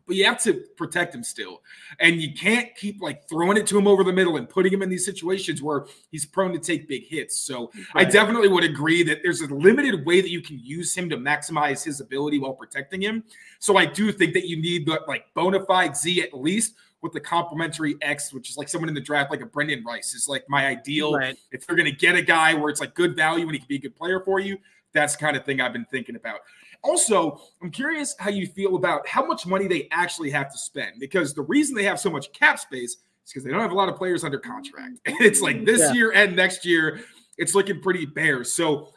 [0.10, 1.62] but you have to protect him still.
[2.00, 4.82] And you can't keep like throwing it to him over the middle and putting him
[4.82, 7.38] in these situations where he's prone to take big hits.
[7.38, 8.08] So right.
[8.08, 11.18] I definitely would agree that there's a limited way that you can use him to
[11.18, 13.24] maximize his ability while protecting him.
[13.60, 17.14] So I do think that you need the like bona fide Z at least with
[17.14, 20.28] the complementary X, which is like someone in the draft, like a Brendan Rice, is
[20.28, 21.14] like my ideal.
[21.14, 21.38] Right.
[21.52, 23.68] If you're going to get a guy where it's like good value and he can
[23.68, 24.58] be a good player for you,
[24.92, 26.40] that's the kind of thing I've been thinking about.
[26.84, 30.94] Also, I'm curious how you feel about how much money they actually have to spend
[31.00, 33.76] because the reason they have so much cap space is because they don't have a
[33.76, 35.00] lot of players under contract.
[35.06, 35.94] it's like this yeah.
[35.94, 37.02] year and next year,
[37.38, 38.46] it's looking pretty bare.
[38.46, 38.94] So,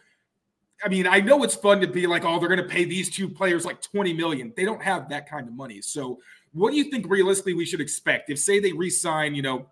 [0.85, 3.11] I mean, I know it's fun to be like, oh, they're going to pay these
[3.11, 4.53] two players like 20 million.
[4.57, 5.81] They don't have that kind of money.
[5.83, 6.21] So,
[6.53, 9.66] what do you think realistically we should expect if, say, they re-sign, you know,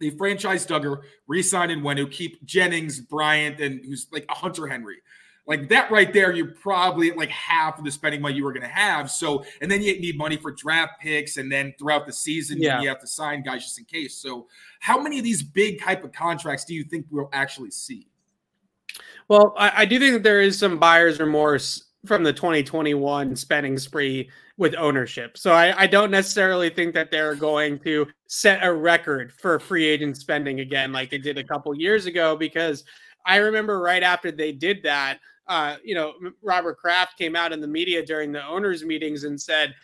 [0.00, 4.96] they franchise Dugger, re-sign Onwenu, keep Jennings, Bryant, and who's like a Hunter Henry
[5.46, 8.52] like that right there, you're probably at like half of the spending money you were
[8.52, 9.10] going to have.
[9.10, 12.80] So, and then you need money for draft picks, and then throughout the season, yeah.
[12.80, 14.16] you have to sign guys just in case.
[14.16, 14.48] So,
[14.80, 18.08] how many of these big type of contracts do you think we'll actually see?
[19.28, 23.78] Well, I, I do think that there is some buyer's remorse from the 2021 spending
[23.78, 25.36] spree with ownership.
[25.36, 29.84] So I, I, don't necessarily think that they're going to set a record for free
[29.84, 32.84] agent spending again, like they did a couple years ago, because
[33.26, 37.60] I remember right after they did that, uh, you know, Robert Kraft came out in
[37.60, 39.74] the media during the owners' meetings and said,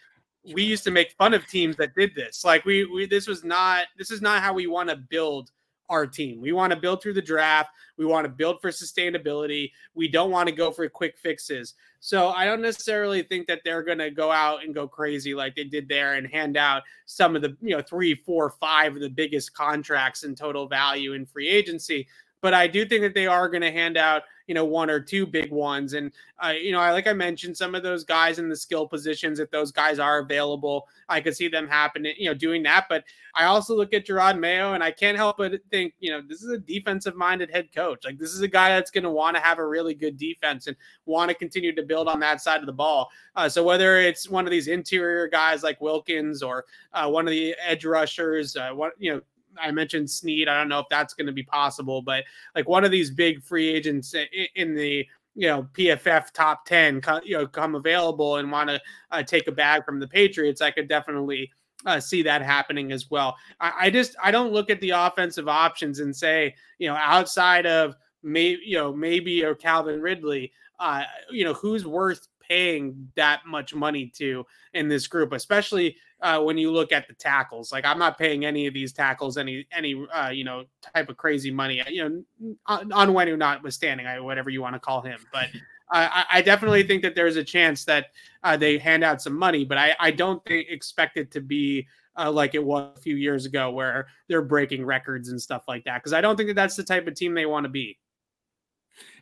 [0.52, 2.44] "We used to make fun of teams that did this.
[2.44, 5.50] Like we, we this was not this is not how we want to build."
[5.88, 6.40] our team.
[6.40, 7.70] We want to build through the draft.
[7.98, 9.72] We want to build for sustainability.
[9.94, 11.74] We don't want to go for quick fixes.
[12.00, 15.54] So I don't necessarily think that they're going to go out and go crazy like
[15.54, 19.02] they did there and hand out some of the, you know, three, four, five of
[19.02, 22.08] the biggest contracts in total value in free agency
[22.42, 25.00] but I do think that they are going to hand out, you know, one or
[25.00, 25.94] two big ones.
[25.94, 28.86] And, uh, you know, I, like I mentioned, some of those guys in the skill
[28.86, 32.84] positions, if those guys are available, I could see them happening, you know, doing that.
[32.86, 36.20] But I also look at Jerod Mayo and I can't help but think, you know,
[36.20, 38.04] this is a defensive minded head coach.
[38.04, 40.66] Like, this is a guy that's going to want to have a really good defense
[40.66, 43.08] and want to continue to build on that side of the ball.
[43.34, 47.30] Uh, so whether it's one of these interior guys like Wilkins or uh, one of
[47.30, 49.22] the edge rushers, uh, what, you know,
[49.60, 50.48] I mentioned Sneed.
[50.48, 53.42] I don't know if that's going to be possible, but like one of these big
[53.42, 54.14] free agents
[54.54, 59.22] in the you know PFF top ten, you know, come available and want to uh,
[59.22, 61.50] take a bag from the Patriots, I could definitely
[61.86, 63.36] uh, see that happening as well.
[63.60, 67.66] I, I, just I don't look at the offensive options and say you know outside
[67.66, 73.40] of maybe you know maybe or Calvin Ridley, uh, you know who's worth paying that
[73.46, 77.72] much money to in this group, especially uh, when you look at the tackles.
[77.72, 81.16] Like I'm not paying any of these tackles any any uh, you know type of
[81.16, 81.82] crazy money.
[81.88, 85.48] You know, on, on Onwenu notwithstanding, I, whatever you want to call him, but.
[85.94, 89.62] I, I, definitely think that there's a chance that uh, they hand out some money,
[89.62, 91.86] but I, I don't think, expect it to be
[92.16, 95.84] uh, like it was a few years ago where they're breaking records and stuff like
[95.84, 95.98] that.
[95.98, 97.98] Because I don't think that that's the type of team they want to be.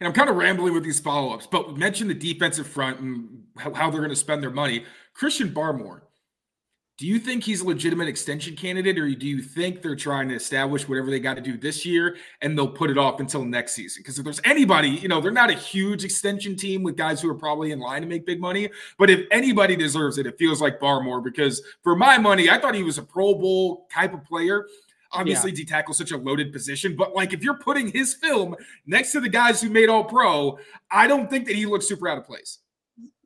[0.00, 3.00] And I'm kind of rambling with these follow ups, but we mentioned the defensive front
[3.00, 4.84] and how they're going to spend their money.
[5.14, 6.02] Christian Barmore,
[7.00, 10.34] do you think he's a legitimate extension candidate, or do you think they're trying to
[10.34, 13.72] establish whatever they got to do this year and they'll put it off until next
[13.72, 14.02] season?
[14.02, 17.30] Because if there's anybody, you know, they're not a huge extension team with guys who
[17.30, 18.68] are probably in line to make big money.
[18.98, 21.24] But if anybody deserves it, it feels like Barmore.
[21.24, 24.66] Because for my money, I thought he was a Pro Bowl type of player.
[25.12, 25.56] Obviously, yeah.
[25.56, 28.54] D tackle such a loaded position, but like if you're putting his film
[28.86, 30.58] next to the guys who made All Pro,
[30.90, 32.58] I don't think that he looks super out of place.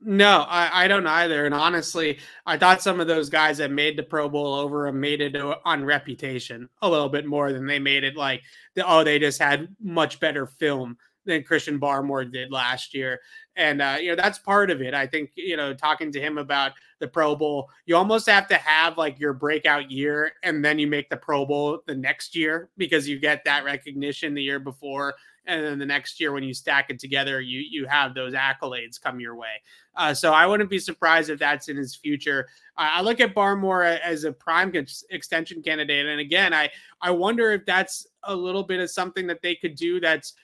[0.06, 1.46] No, I, I don't either.
[1.46, 5.00] And honestly, I thought some of those guys that made the Pro Bowl over him
[5.00, 8.42] made it uh, on reputation a little bit more than they made it like,
[8.74, 13.20] the, oh, they just had much better film than Christian Barmore did last year.
[13.56, 14.94] And, uh, you know, that's part of it.
[14.94, 18.56] I think, you know, talking to him about the Pro Bowl, you almost have to
[18.56, 22.68] have like your breakout year and then you make the Pro Bowl the next year
[22.76, 25.14] because you get that recognition the year before
[25.46, 29.00] and then the next year when you stack it together you you have those accolades
[29.00, 29.60] come your way
[29.96, 32.46] uh, so i wouldn't be surprised if that's in his future
[32.76, 34.72] uh, i look at barmore as a prime
[35.10, 36.68] extension candidate and again i
[37.00, 40.34] i wonder if that's a little bit of something that they could do that's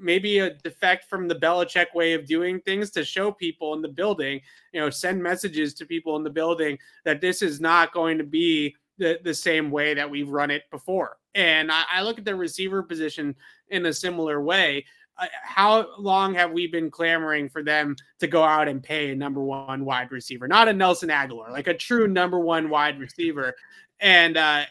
[0.00, 3.88] maybe a defect from the Belichick way of doing things to show people in the
[3.88, 4.40] building,
[4.72, 8.24] you know, send messages to people in the building that this is not going to
[8.24, 11.16] be the, the same way that we've run it before.
[11.34, 13.34] And I, I look at the receiver position
[13.68, 14.84] in a similar way.
[15.18, 19.14] Uh, how long have we been clamoring for them to go out and pay a
[19.14, 23.54] number one wide receiver, not a Nelson Agholor, like a true number one wide receiver?
[24.00, 24.64] And uh,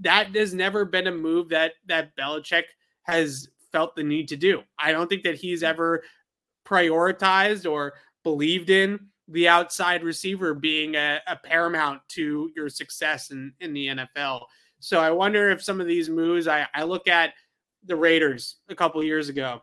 [0.00, 2.64] that has never been a move that that Belichick
[3.02, 4.62] has felt the need to do.
[4.78, 6.04] I don't think that he's ever
[6.64, 13.52] prioritized or believed in the outside receiver being a, a, paramount to your success in,
[13.58, 14.44] in the NFL.
[14.78, 17.34] So I wonder if some of these moves, I, I look at
[17.84, 19.62] the Raiders a couple years ago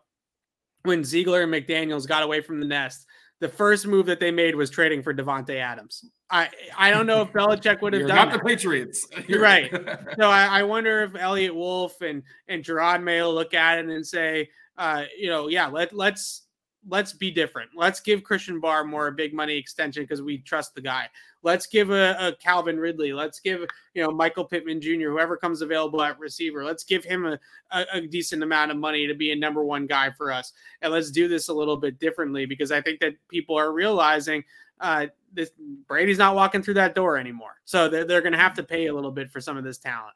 [0.82, 3.06] when Ziegler and McDaniels got away from the nest.
[3.42, 6.04] The first move that they made was trading for Davante Adams.
[6.30, 8.10] I I don't know if Belichick would have done.
[8.10, 8.14] It.
[8.14, 8.38] Not that.
[8.38, 9.08] the Patriots.
[9.26, 9.68] You're right.
[10.16, 14.06] so I, I, wonder if Eliot Wolf and and Jerod Mayo look at it and
[14.06, 16.46] say, uh, you know, yeah, let let's
[16.88, 17.70] let's be different.
[17.76, 21.08] Let's give Christian Barmore a big money extension because we trust the guy.
[21.42, 23.12] Let's give a, a, Calvin Ridley.
[23.12, 23.64] Let's give
[23.94, 25.10] you know Michael Pittman Jr.
[25.10, 26.64] Whoever comes available at receiver.
[26.64, 27.38] Let's give him a,
[27.70, 30.52] a, a, decent amount of money to be a number one guy for us.
[30.80, 34.44] And let's do this a little bit differently because I think that people are realizing
[34.80, 35.50] uh, this
[35.88, 37.60] Brady's not walking through that door anymore.
[37.64, 39.78] So they're, they're going to have to pay a little bit for some of this
[39.78, 40.14] talent.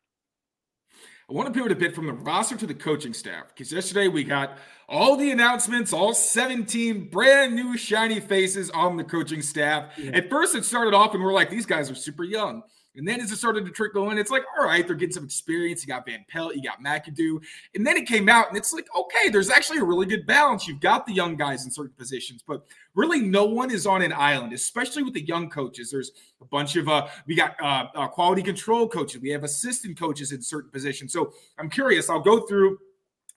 [1.29, 4.07] I want to pivot a bit from the roster to the coaching staff because yesterday
[4.07, 4.59] we got
[4.89, 9.91] all the announcements, all 17 brand new shiny faces on the coaching staff.
[9.99, 10.13] Yeah.
[10.13, 12.63] At first, it started off and we're like, these guys are super young.
[12.97, 15.25] And then as it started to trickle in, it's like, all right, they're getting some
[15.25, 15.83] experience.
[15.83, 17.43] You got Van Pelt, you got McAdoo.
[17.75, 20.67] And then it came out and it's like, okay, there's actually a really good balance.
[20.67, 24.13] You've got the young guys in certain positions, but really no one is on an
[24.13, 25.91] island, especially with the young coaches.
[25.91, 29.99] There's a bunch of, uh, we got uh, uh, quality control coaches, we have assistant
[29.99, 31.13] coaches in certain positions.
[31.13, 32.79] So I'm curious, I'll go through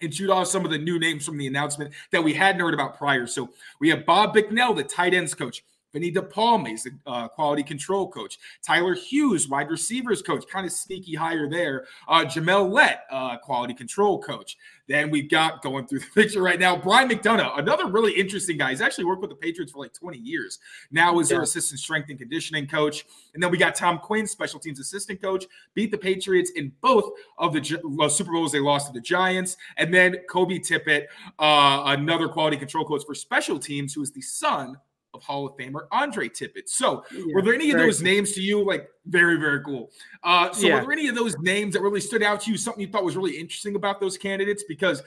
[0.02, 2.74] and shoot off some of the new names from the announcement that we hadn't heard
[2.74, 3.28] about prior.
[3.28, 3.50] So
[3.80, 5.64] we have Bob Bicknell, the tight ends coach.
[5.94, 8.38] Vinny DePalma is the uh, quality control coach.
[8.62, 11.86] Tyler Hughes, wide receivers coach, kind of sneaky higher there.
[12.08, 14.58] Uh, Jamel Lett, uh, quality control coach.
[14.88, 18.70] Then we've got going through the picture right now, Brian McDonough, another really interesting guy.
[18.72, 20.60] He's actually worked with the Patriots for like 20 years.
[20.92, 21.38] Now is yeah.
[21.38, 23.06] their assistant strength and conditioning coach.
[23.34, 27.12] And then we got Tom Quinn, special teams assistant coach, beat the Patriots in both
[27.38, 29.58] of the uh, Super Bowls they lost to the Giants.
[29.78, 31.06] And then Kobe Tippett,
[31.40, 34.78] uh, another quality control coach for special teams, who is the son
[35.20, 36.68] of Hall of Famer Andre Tippett.
[36.68, 38.06] So, yeah, were there any of those cool.
[38.06, 38.66] names to you?
[38.66, 39.92] Like, very, very cool.
[40.24, 40.76] Uh, so, yeah.
[40.76, 42.58] were there any of those names that really stood out to you?
[42.58, 44.64] Something you thought was really interesting about those candidates?
[44.68, 45.04] Because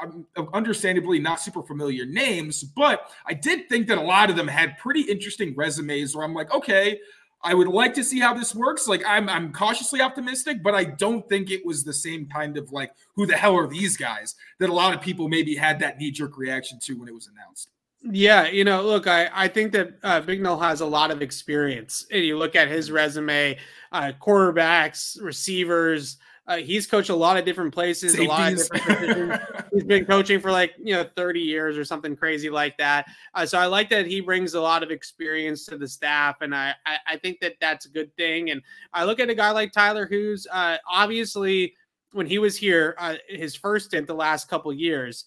[0.00, 4.48] I'm understandably not super familiar names, but I did think that a lot of them
[4.48, 7.00] had pretty interesting resumes where I'm like, okay,
[7.42, 8.88] I would like to see how this works.
[8.88, 12.72] Like I'm I'm cautiously optimistic, but I don't think it was the same kind of
[12.72, 15.98] like who the hell are these guys that a lot of people maybe had that
[15.98, 17.70] knee jerk reaction to when it was announced.
[18.02, 22.06] Yeah, you know, look, I, I think that uh, Bicknell has a lot of experience.
[22.12, 23.58] And you look at his resume,
[23.90, 26.18] uh, quarterbacks, receivers.
[26.46, 28.26] Uh, he's coached a lot of different places, Safeties.
[28.26, 29.68] a lot of different positions.
[29.72, 33.06] he's been coaching for like you know 30 years or something crazy like that.
[33.34, 36.54] Uh, so I like that he brings a lot of experience to the staff, and
[36.54, 38.50] I, I, I think that that's a good thing.
[38.50, 38.62] And
[38.94, 41.74] I look at a guy like Tyler, who's uh, obviously
[42.12, 45.26] when he was here, uh, his first stint the last couple years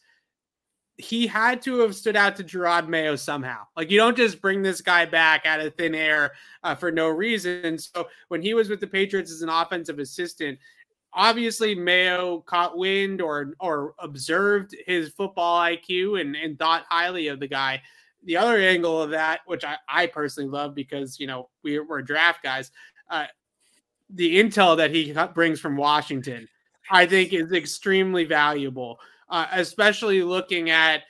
[1.02, 3.64] he had to have stood out to Jerod Mayo somehow.
[3.76, 6.32] Like you don't just bring this guy back out of thin air
[6.64, 7.78] uh, for no reason.
[7.78, 10.60] So when he was with the Patriots as an offensive assistant,
[11.14, 17.40] obviously Mayo caught wind or or observed his football IQ and, and thought highly of
[17.40, 17.82] the guy.
[18.24, 22.04] The other angle of that, which I, I personally love because you know we, we're
[22.04, 22.72] draft guys,
[23.10, 23.26] uh,
[24.10, 26.48] the intel that he brings from Washington,
[26.90, 29.00] I think is extremely valuable,
[29.32, 31.04] uh, especially looking at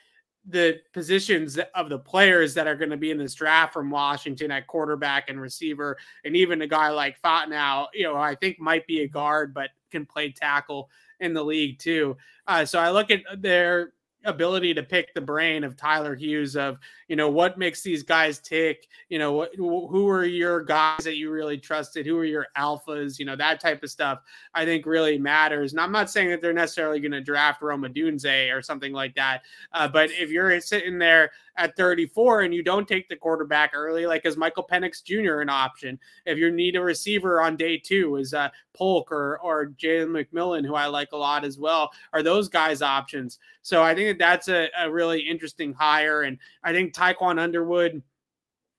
[0.48, 4.50] the positions of the players that are going to be in this draft from Washington
[4.50, 8.86] at quarterback and receiver, and even a guy like Fautanu, you know, I think might
[8.86, 10.88] be a guard, but can play tackle
[11.20, 12.16] in the league too.
[12.46, 13.92] Uh, so I look at their
[14.24, 18.38] ability to pick the brain of Tyler Hughes of, you know, what makes these guys
[18.38, 23.18] tick, you know, who are your guys that you really trusted, who are your alphas,
[23.18, 24.20] you know, that type of stuff
[24.54, 25.72] I think really matters.
[25.72, 29.14] And I'm not saying that they're necessarily going to draft Rome Odunze or something like
[29.14, 29.42] that.
[29.72, 34.06] Uh, but if you're sitting there at 34 and you don't take the quarterback early,
[34.06, 35.40] like is Michael Penix Jr.
[35.40, 35.98] an option?
[36.26, 40.66] If you need a receiver on day two, is uh, Polk or or Jalen McMillan,
[40.66, 43.38] who I like a lot as well, are those guys options?
[43.62, 48.02] So I think that that's a, a really interesting hire, and I think Tiquan Underwood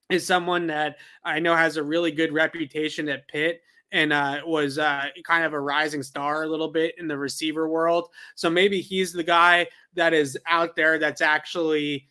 [0.09, 3.61] is someone that I know has a really good reputation at Pitt
[3.91, 7.67] and uh, was uh, kind of a rising star a little bit in the receiver
[7.69, 8.09] world.
[8.35, 12.07] So maybe he's the guy that is out there that's actually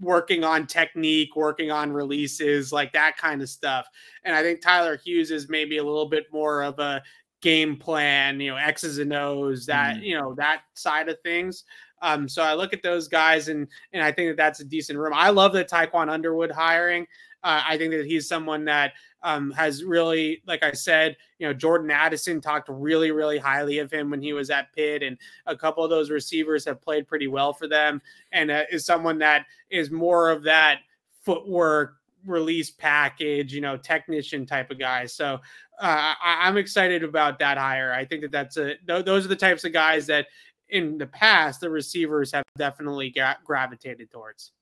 [0.00, 3.86] working on technique, working on releases, like that kind of stuff.
[4.24, 7.02] And I think Tyler Hughes is maybe a little bit more of a
[7.40, 10.04] game plan, you know, X's and O's, that, mm-hmm.
[10.04, 11.64] you know, that side of things.
[12.02, 14.98] Um, so I look at those guys and and I think that that's a decent
[14.98, 15.12] room.
[15.14, 17.06] I love the Tiquan Underwood hiring.
[17.42, 18.92] Uh, I think that he's someone that
[19.22, 23.92] um, has really, like I said, you know, Jordan Addison talked really, really highly of
[23.92, 25.16] him when he was at Pitt, and
[25.46, 28.00] a couple of those receivers have played pretty well for them,
[28.32, 30.80] and uh, is someone that is more of that
[31.24, 31.96] footwork
[32.26, 35.06] release package, you know, technician type of guy.
[35.06, 35.40] So
[35.80, 37.92] uh, I, am excited about that hire.
[37.92, 40.26] I think that that's a th- those are the types of guys that
[40.70, 44.52] in the past the receivers have definitely gra- gravitated towards.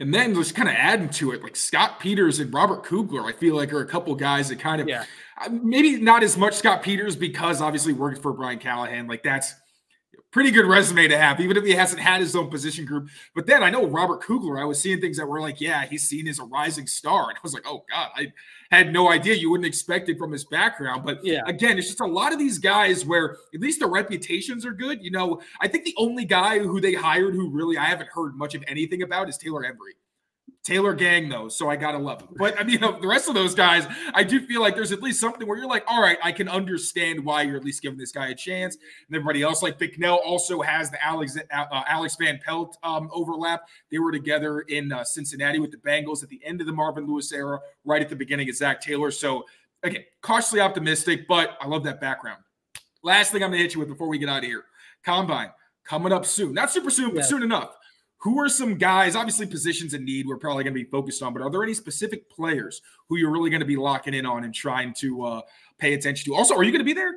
[0.00, 3.32] And then just kind of adding to it, like Scott Peters and Robert Kugler, I
[3.32, 5.04] feel like are a couple guys that kind of yeah.
[5.50, 9.54] Maybe not as much Scott Peters because obviously working for Brian Callahan, like that's
[10.34, 13.08] pretty good resume to have, even if he hasn't had his own position group.
[13.36, 16.08] But then I know Robert Kugler, I was seeing things that were like, yeah, he's
[16.08, 17.28] seen as a rising star.
[17.28, 18.32] And I was like, oh God, I
[18.72, 19.34] had no idea.
[19.34, 21.04] You wouldn't expect it from his background.
[21.04, 21.42] But yeah.
[21.46, 25.04] again, it's just a lot of these guys where at least their reputations are good.
[25.04, 28.34] You know, I think the only guy who they hired who really I haven't heard
[28.34, 29.94] much of anything about is Taylor Embree.
[30.64, 32.30] Taylor Gang, though, so I gotta love him.
[32.36, 35.20] But I mean, the rest of those guys, I do feel like there's at least
[35.20, 38.10] something where you're like, all right, I can understand why you're at least giving this
[38.10, 38.76] guy a chance.
[39.06, 43.68] And everybody else, like Bicknell, also has the Alex uh, Alex Van Pelt um, overlap.
[43.90, 47.06] They were together in uh, Cincinnati with the Bengals at the end of the Marvin
[47.06, 49.10] Lewis era, right at the beginning of Zac Taylor.
[49.10, 49.44] So
[49.82, 52.42] again, cautiously optimistic, but I love that background.
[53.02, 54.64] Last thing I'm gonna hit you with before we get out of here:
[55.04, 55.50] Combine
[55.84, 56.54] coming up soon.
[56.54, 57.76] Not super soon, but soon enough.
[58.24, 61.34] Who are some guys, obviously positions in need we're probably going to be focused on,
[61.34, 64.44] but are there any specific players who you're really going to be locking in on
[64.44, 65.40] and trying to uh,
[65.76, 66.34] pay attention to?
[66.34, 67.14] Also, are you going to be there?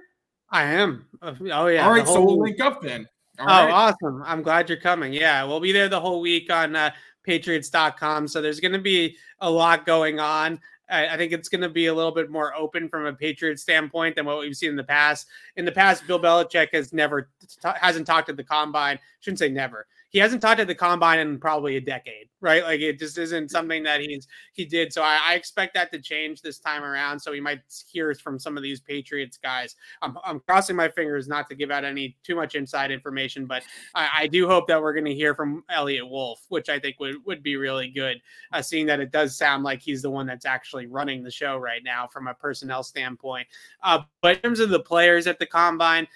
[0.49, 1.05] I am.
[1.21, 1.85] Uh, oh, yeah.
[1.85, 2.05] All right.
[2.05, 3.07] So we'll link up then.
[3.39, 3.71] All oh, right.
[3.71, 4.21] awesome.
[4.25, 5.13] I'm glad you're coming.
[5.13, 5.45] Yeah.
[5.45, 6.91] We'll be there the whole week on uh,
[7.23, 8.27] patriots.com.
[8.27, 10.59] So there's going to be a lot going on.
[10.89, 14.15] I, think it's going to be a little bit more open from a Patriot standpoint
[14.15, 15.27] than what we've seen in the past.
[15.55, 17.29] In the past, Bill Belichick has never
[17.63, 18.99] hasn't talked to the combine.
[19.19, 22.63] Shouldn't say never he hasn't talked to the combine in probably a decade, right?
[22.63, 24.93] Like it just isn't something that he's he did.
[24.93, 27.19] So I, I, expect that to change this time around.
[27.19, 27.59] So we might
[27.91, 29.75] hear from some of these Patriots guys.
[30.01, 33.63] I'm, I'm crossing my fingers not to give out any too much inside information, but
[33.95, 36.99] I, I do hope that we're going to hear from Eliot Wolf, which I think
[36.99, 38.21] would would be really good.
[38.53, 41.57] Uh, seeing that it does sound like he's the one that's actually running the show
[41.57, 43.47] right now from a personnel standpoint.
[43.83, 46.07] Uh, but in terms of the players at the combine.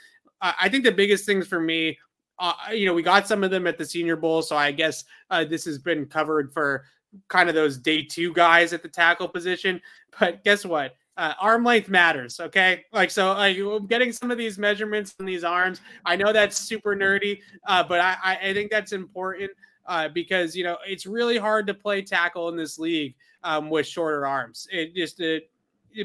[0.43, 1.99] I think the biggest things for me
[2.41, 5.05] uh, you know, we got some of them at the Senior Bowl, so I guess
[5.29, 6.85] uh, this has been covered for
[7.27, 9.79] kind of those day two guys at the tackle position.
[10.19, 10.95] But guess what?
[11.15, 12.39] Uh, arm length matters.
[12.39, 15.79] Okay, like so, like getting some of these measurements on these arms.
[16.03, 19.51] I know that's super nerdy, uh, but I, I think that's important
[19.85, 23.87] uh, because you know it's really hard to play tackle in this league um, with
[23.87, 24.67] shorter arms.
[24.71, 25.49] It just it,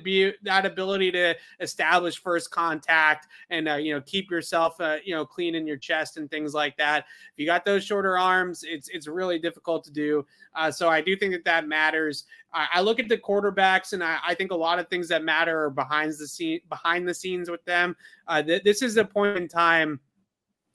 [0.03, 5.14] be that ability to establish first contact and uh, you know keep yourself uh, you
[5.14, 7.07] know clean in your chest and things like that.
[7.32, 10.26] If you got those shorter arms, it's it's really difficult to do.
[10.55, 12.24] Uh, so I do think that that matters.
[12.53, 15.22] I, I look at the quarterbacks, and I, I, think a lot of things that
[15.22, 17.97] matter are behind the scene behind the scenes with them.
[18.26, 20.01] Uh, th- this is a point in time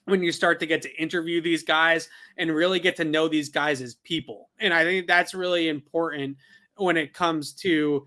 [0.06, 3.50] when you start to get to interview these guys and really get to know these
[3.50, 4.50] guys as people.
[4.60, 6.38] And I think that's really important
[6.76, 8.06] when it comes to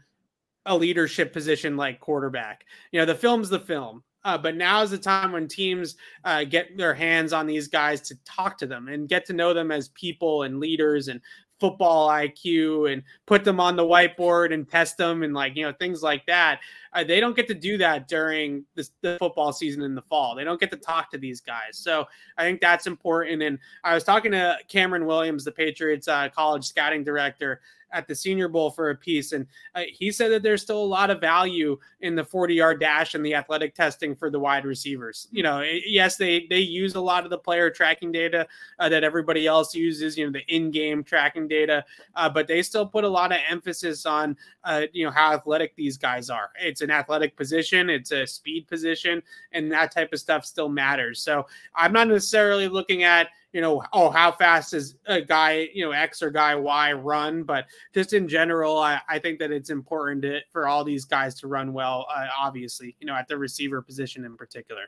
[0.66, 2.64] a leadership position like quarterback.
[2.92, 4.02] You know, the film's the film.
[4.24, 8.00] Uh, but now is the time when teams uh, get their hands on these guys
[8.00, 11.20] to talk to them and get to know them as people and leaders and
[11.60, 15.72] football IQ and put them on the whiteboard and test them and like you know
[15.72, 16.60] things like that.
[16.92, 20.34] Uh, they don't get to do that during this, the football season in the fall.
[20.34, 21.78] They don't get to talk to these guys.
[21.78, 22.06] So
[22.38, 23.42] I think that's important.
[23.42, 27.60] And I was talking to Camren Williams, the Patriots uh, college scouting director,
[27.94, 30.84] at the Senior Bowl for a piece, and uh, he said that there's still a
[30.84, 34.64] lot of value in the 40 yard dash and the athletic testing for the wide
[34.66, 35.28] receivers.
[35.30, 38.46] You know, yes, they they use a lot of the player tracking data
[38.78, 40.18] uh, that everybody else uses.
[40.18, 41.84] You know, the in game tracking data,
[42.16, 45.74] uh, but they still put a lot of emphasis on uh, you know how athletic
[45.76, 46.50] these guys are.
[46.60, 49.22] It's an athletic position, it's a speed position,
[49.52, 51.20] and that type of stuff still matters.
[51.20, 55.84] So I'm not necessarily looking at you know, oh, how fast does a guy, you
[55.84, 57.44] know, X or guy Y run?
[57.44, 61.36] But just in general, I, I think that it's important to, for all these guys
[61.36, 64.82] to run well, uh, obviously, you know, at the receiver position in particular.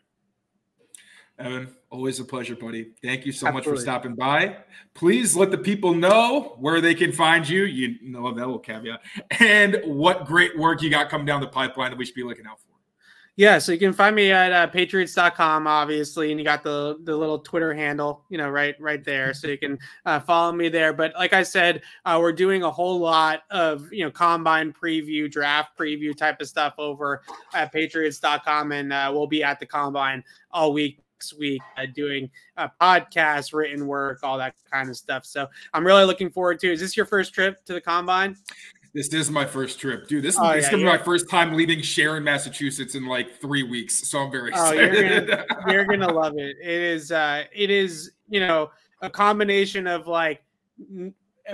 [1.39, 2.93] Evan, always a pleasure, buddy.
[3.03, 3.71] Thank you so Absolutely.
[3.71, 4.57] much for stopping by.
[4.95, 7.65] Please let the people know where they can find you.
[7.65, 9.03] You know that little caveat,
[9.39, 12.47] and what great work you got coming down the pipeline that we should be looking
[12.47, 12.76] out for.
[13.39, 17.15] Yeah, so you can find me at uh, patriots.com, obviously, and you got the the
[17.15, 20.95] little Twitter handle, you know, right right there, so you can uh, follow me there.
[20.95, 25.31] But like I said, uh, we're doing a whole lot of you know combine preview,
[25.31, 27.23] draft preview type of stuff over
[27.53, 31.03] at patriots.com, and uh, we'll be at the combine all week
[31.39, 35.25] week uh, doing uh, podcasts, written work, all that kind of stuff.
[35.25, 36.73] So I'm really looking forward to.
[36.73, 38.37] Is this your first trip to the combine?
[38.97, 40.25] This is my first trip, dude.
[40.25, 43.39] This, oh, this yeah, is gonna be my first time leaving Sharon, Massachusetts in like
[43.43, 44.09] three weeks.
[44.09, 44.81] So I'm very excited.
[44.81, 46.57] Oh, you're, gonna, you're gonna love it.
[46.63, 48.71] It is uh it is, you know,
[49.03, 50.43] a combination of like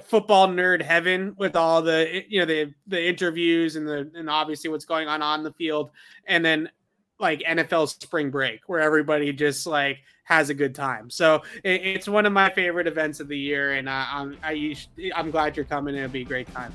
[0.05, 4.71] football nerd heaven with all the you know the the interviews and the and obviously
[4.71, 5.91] what's going on on the field
[6.29, 6.71] and then
[7.19, 11.11] like NFL spring break where everybody just like has a good time.
[11.11, 14.77] So it, it's one of my favorite events of the year, and I, I'm I,
[15.17, 15.97] I'm glad you're coming.
[15.97, 16.73] It'll be a great time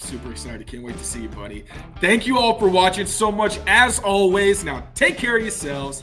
[0.00, 0.66] super excited.
[0.66, 1.64] Can't wait to see you, buddy.
[2.00, 4.64] Thank you all for watching so much as always.
[4.64, 6.02] Now, take care of yourselves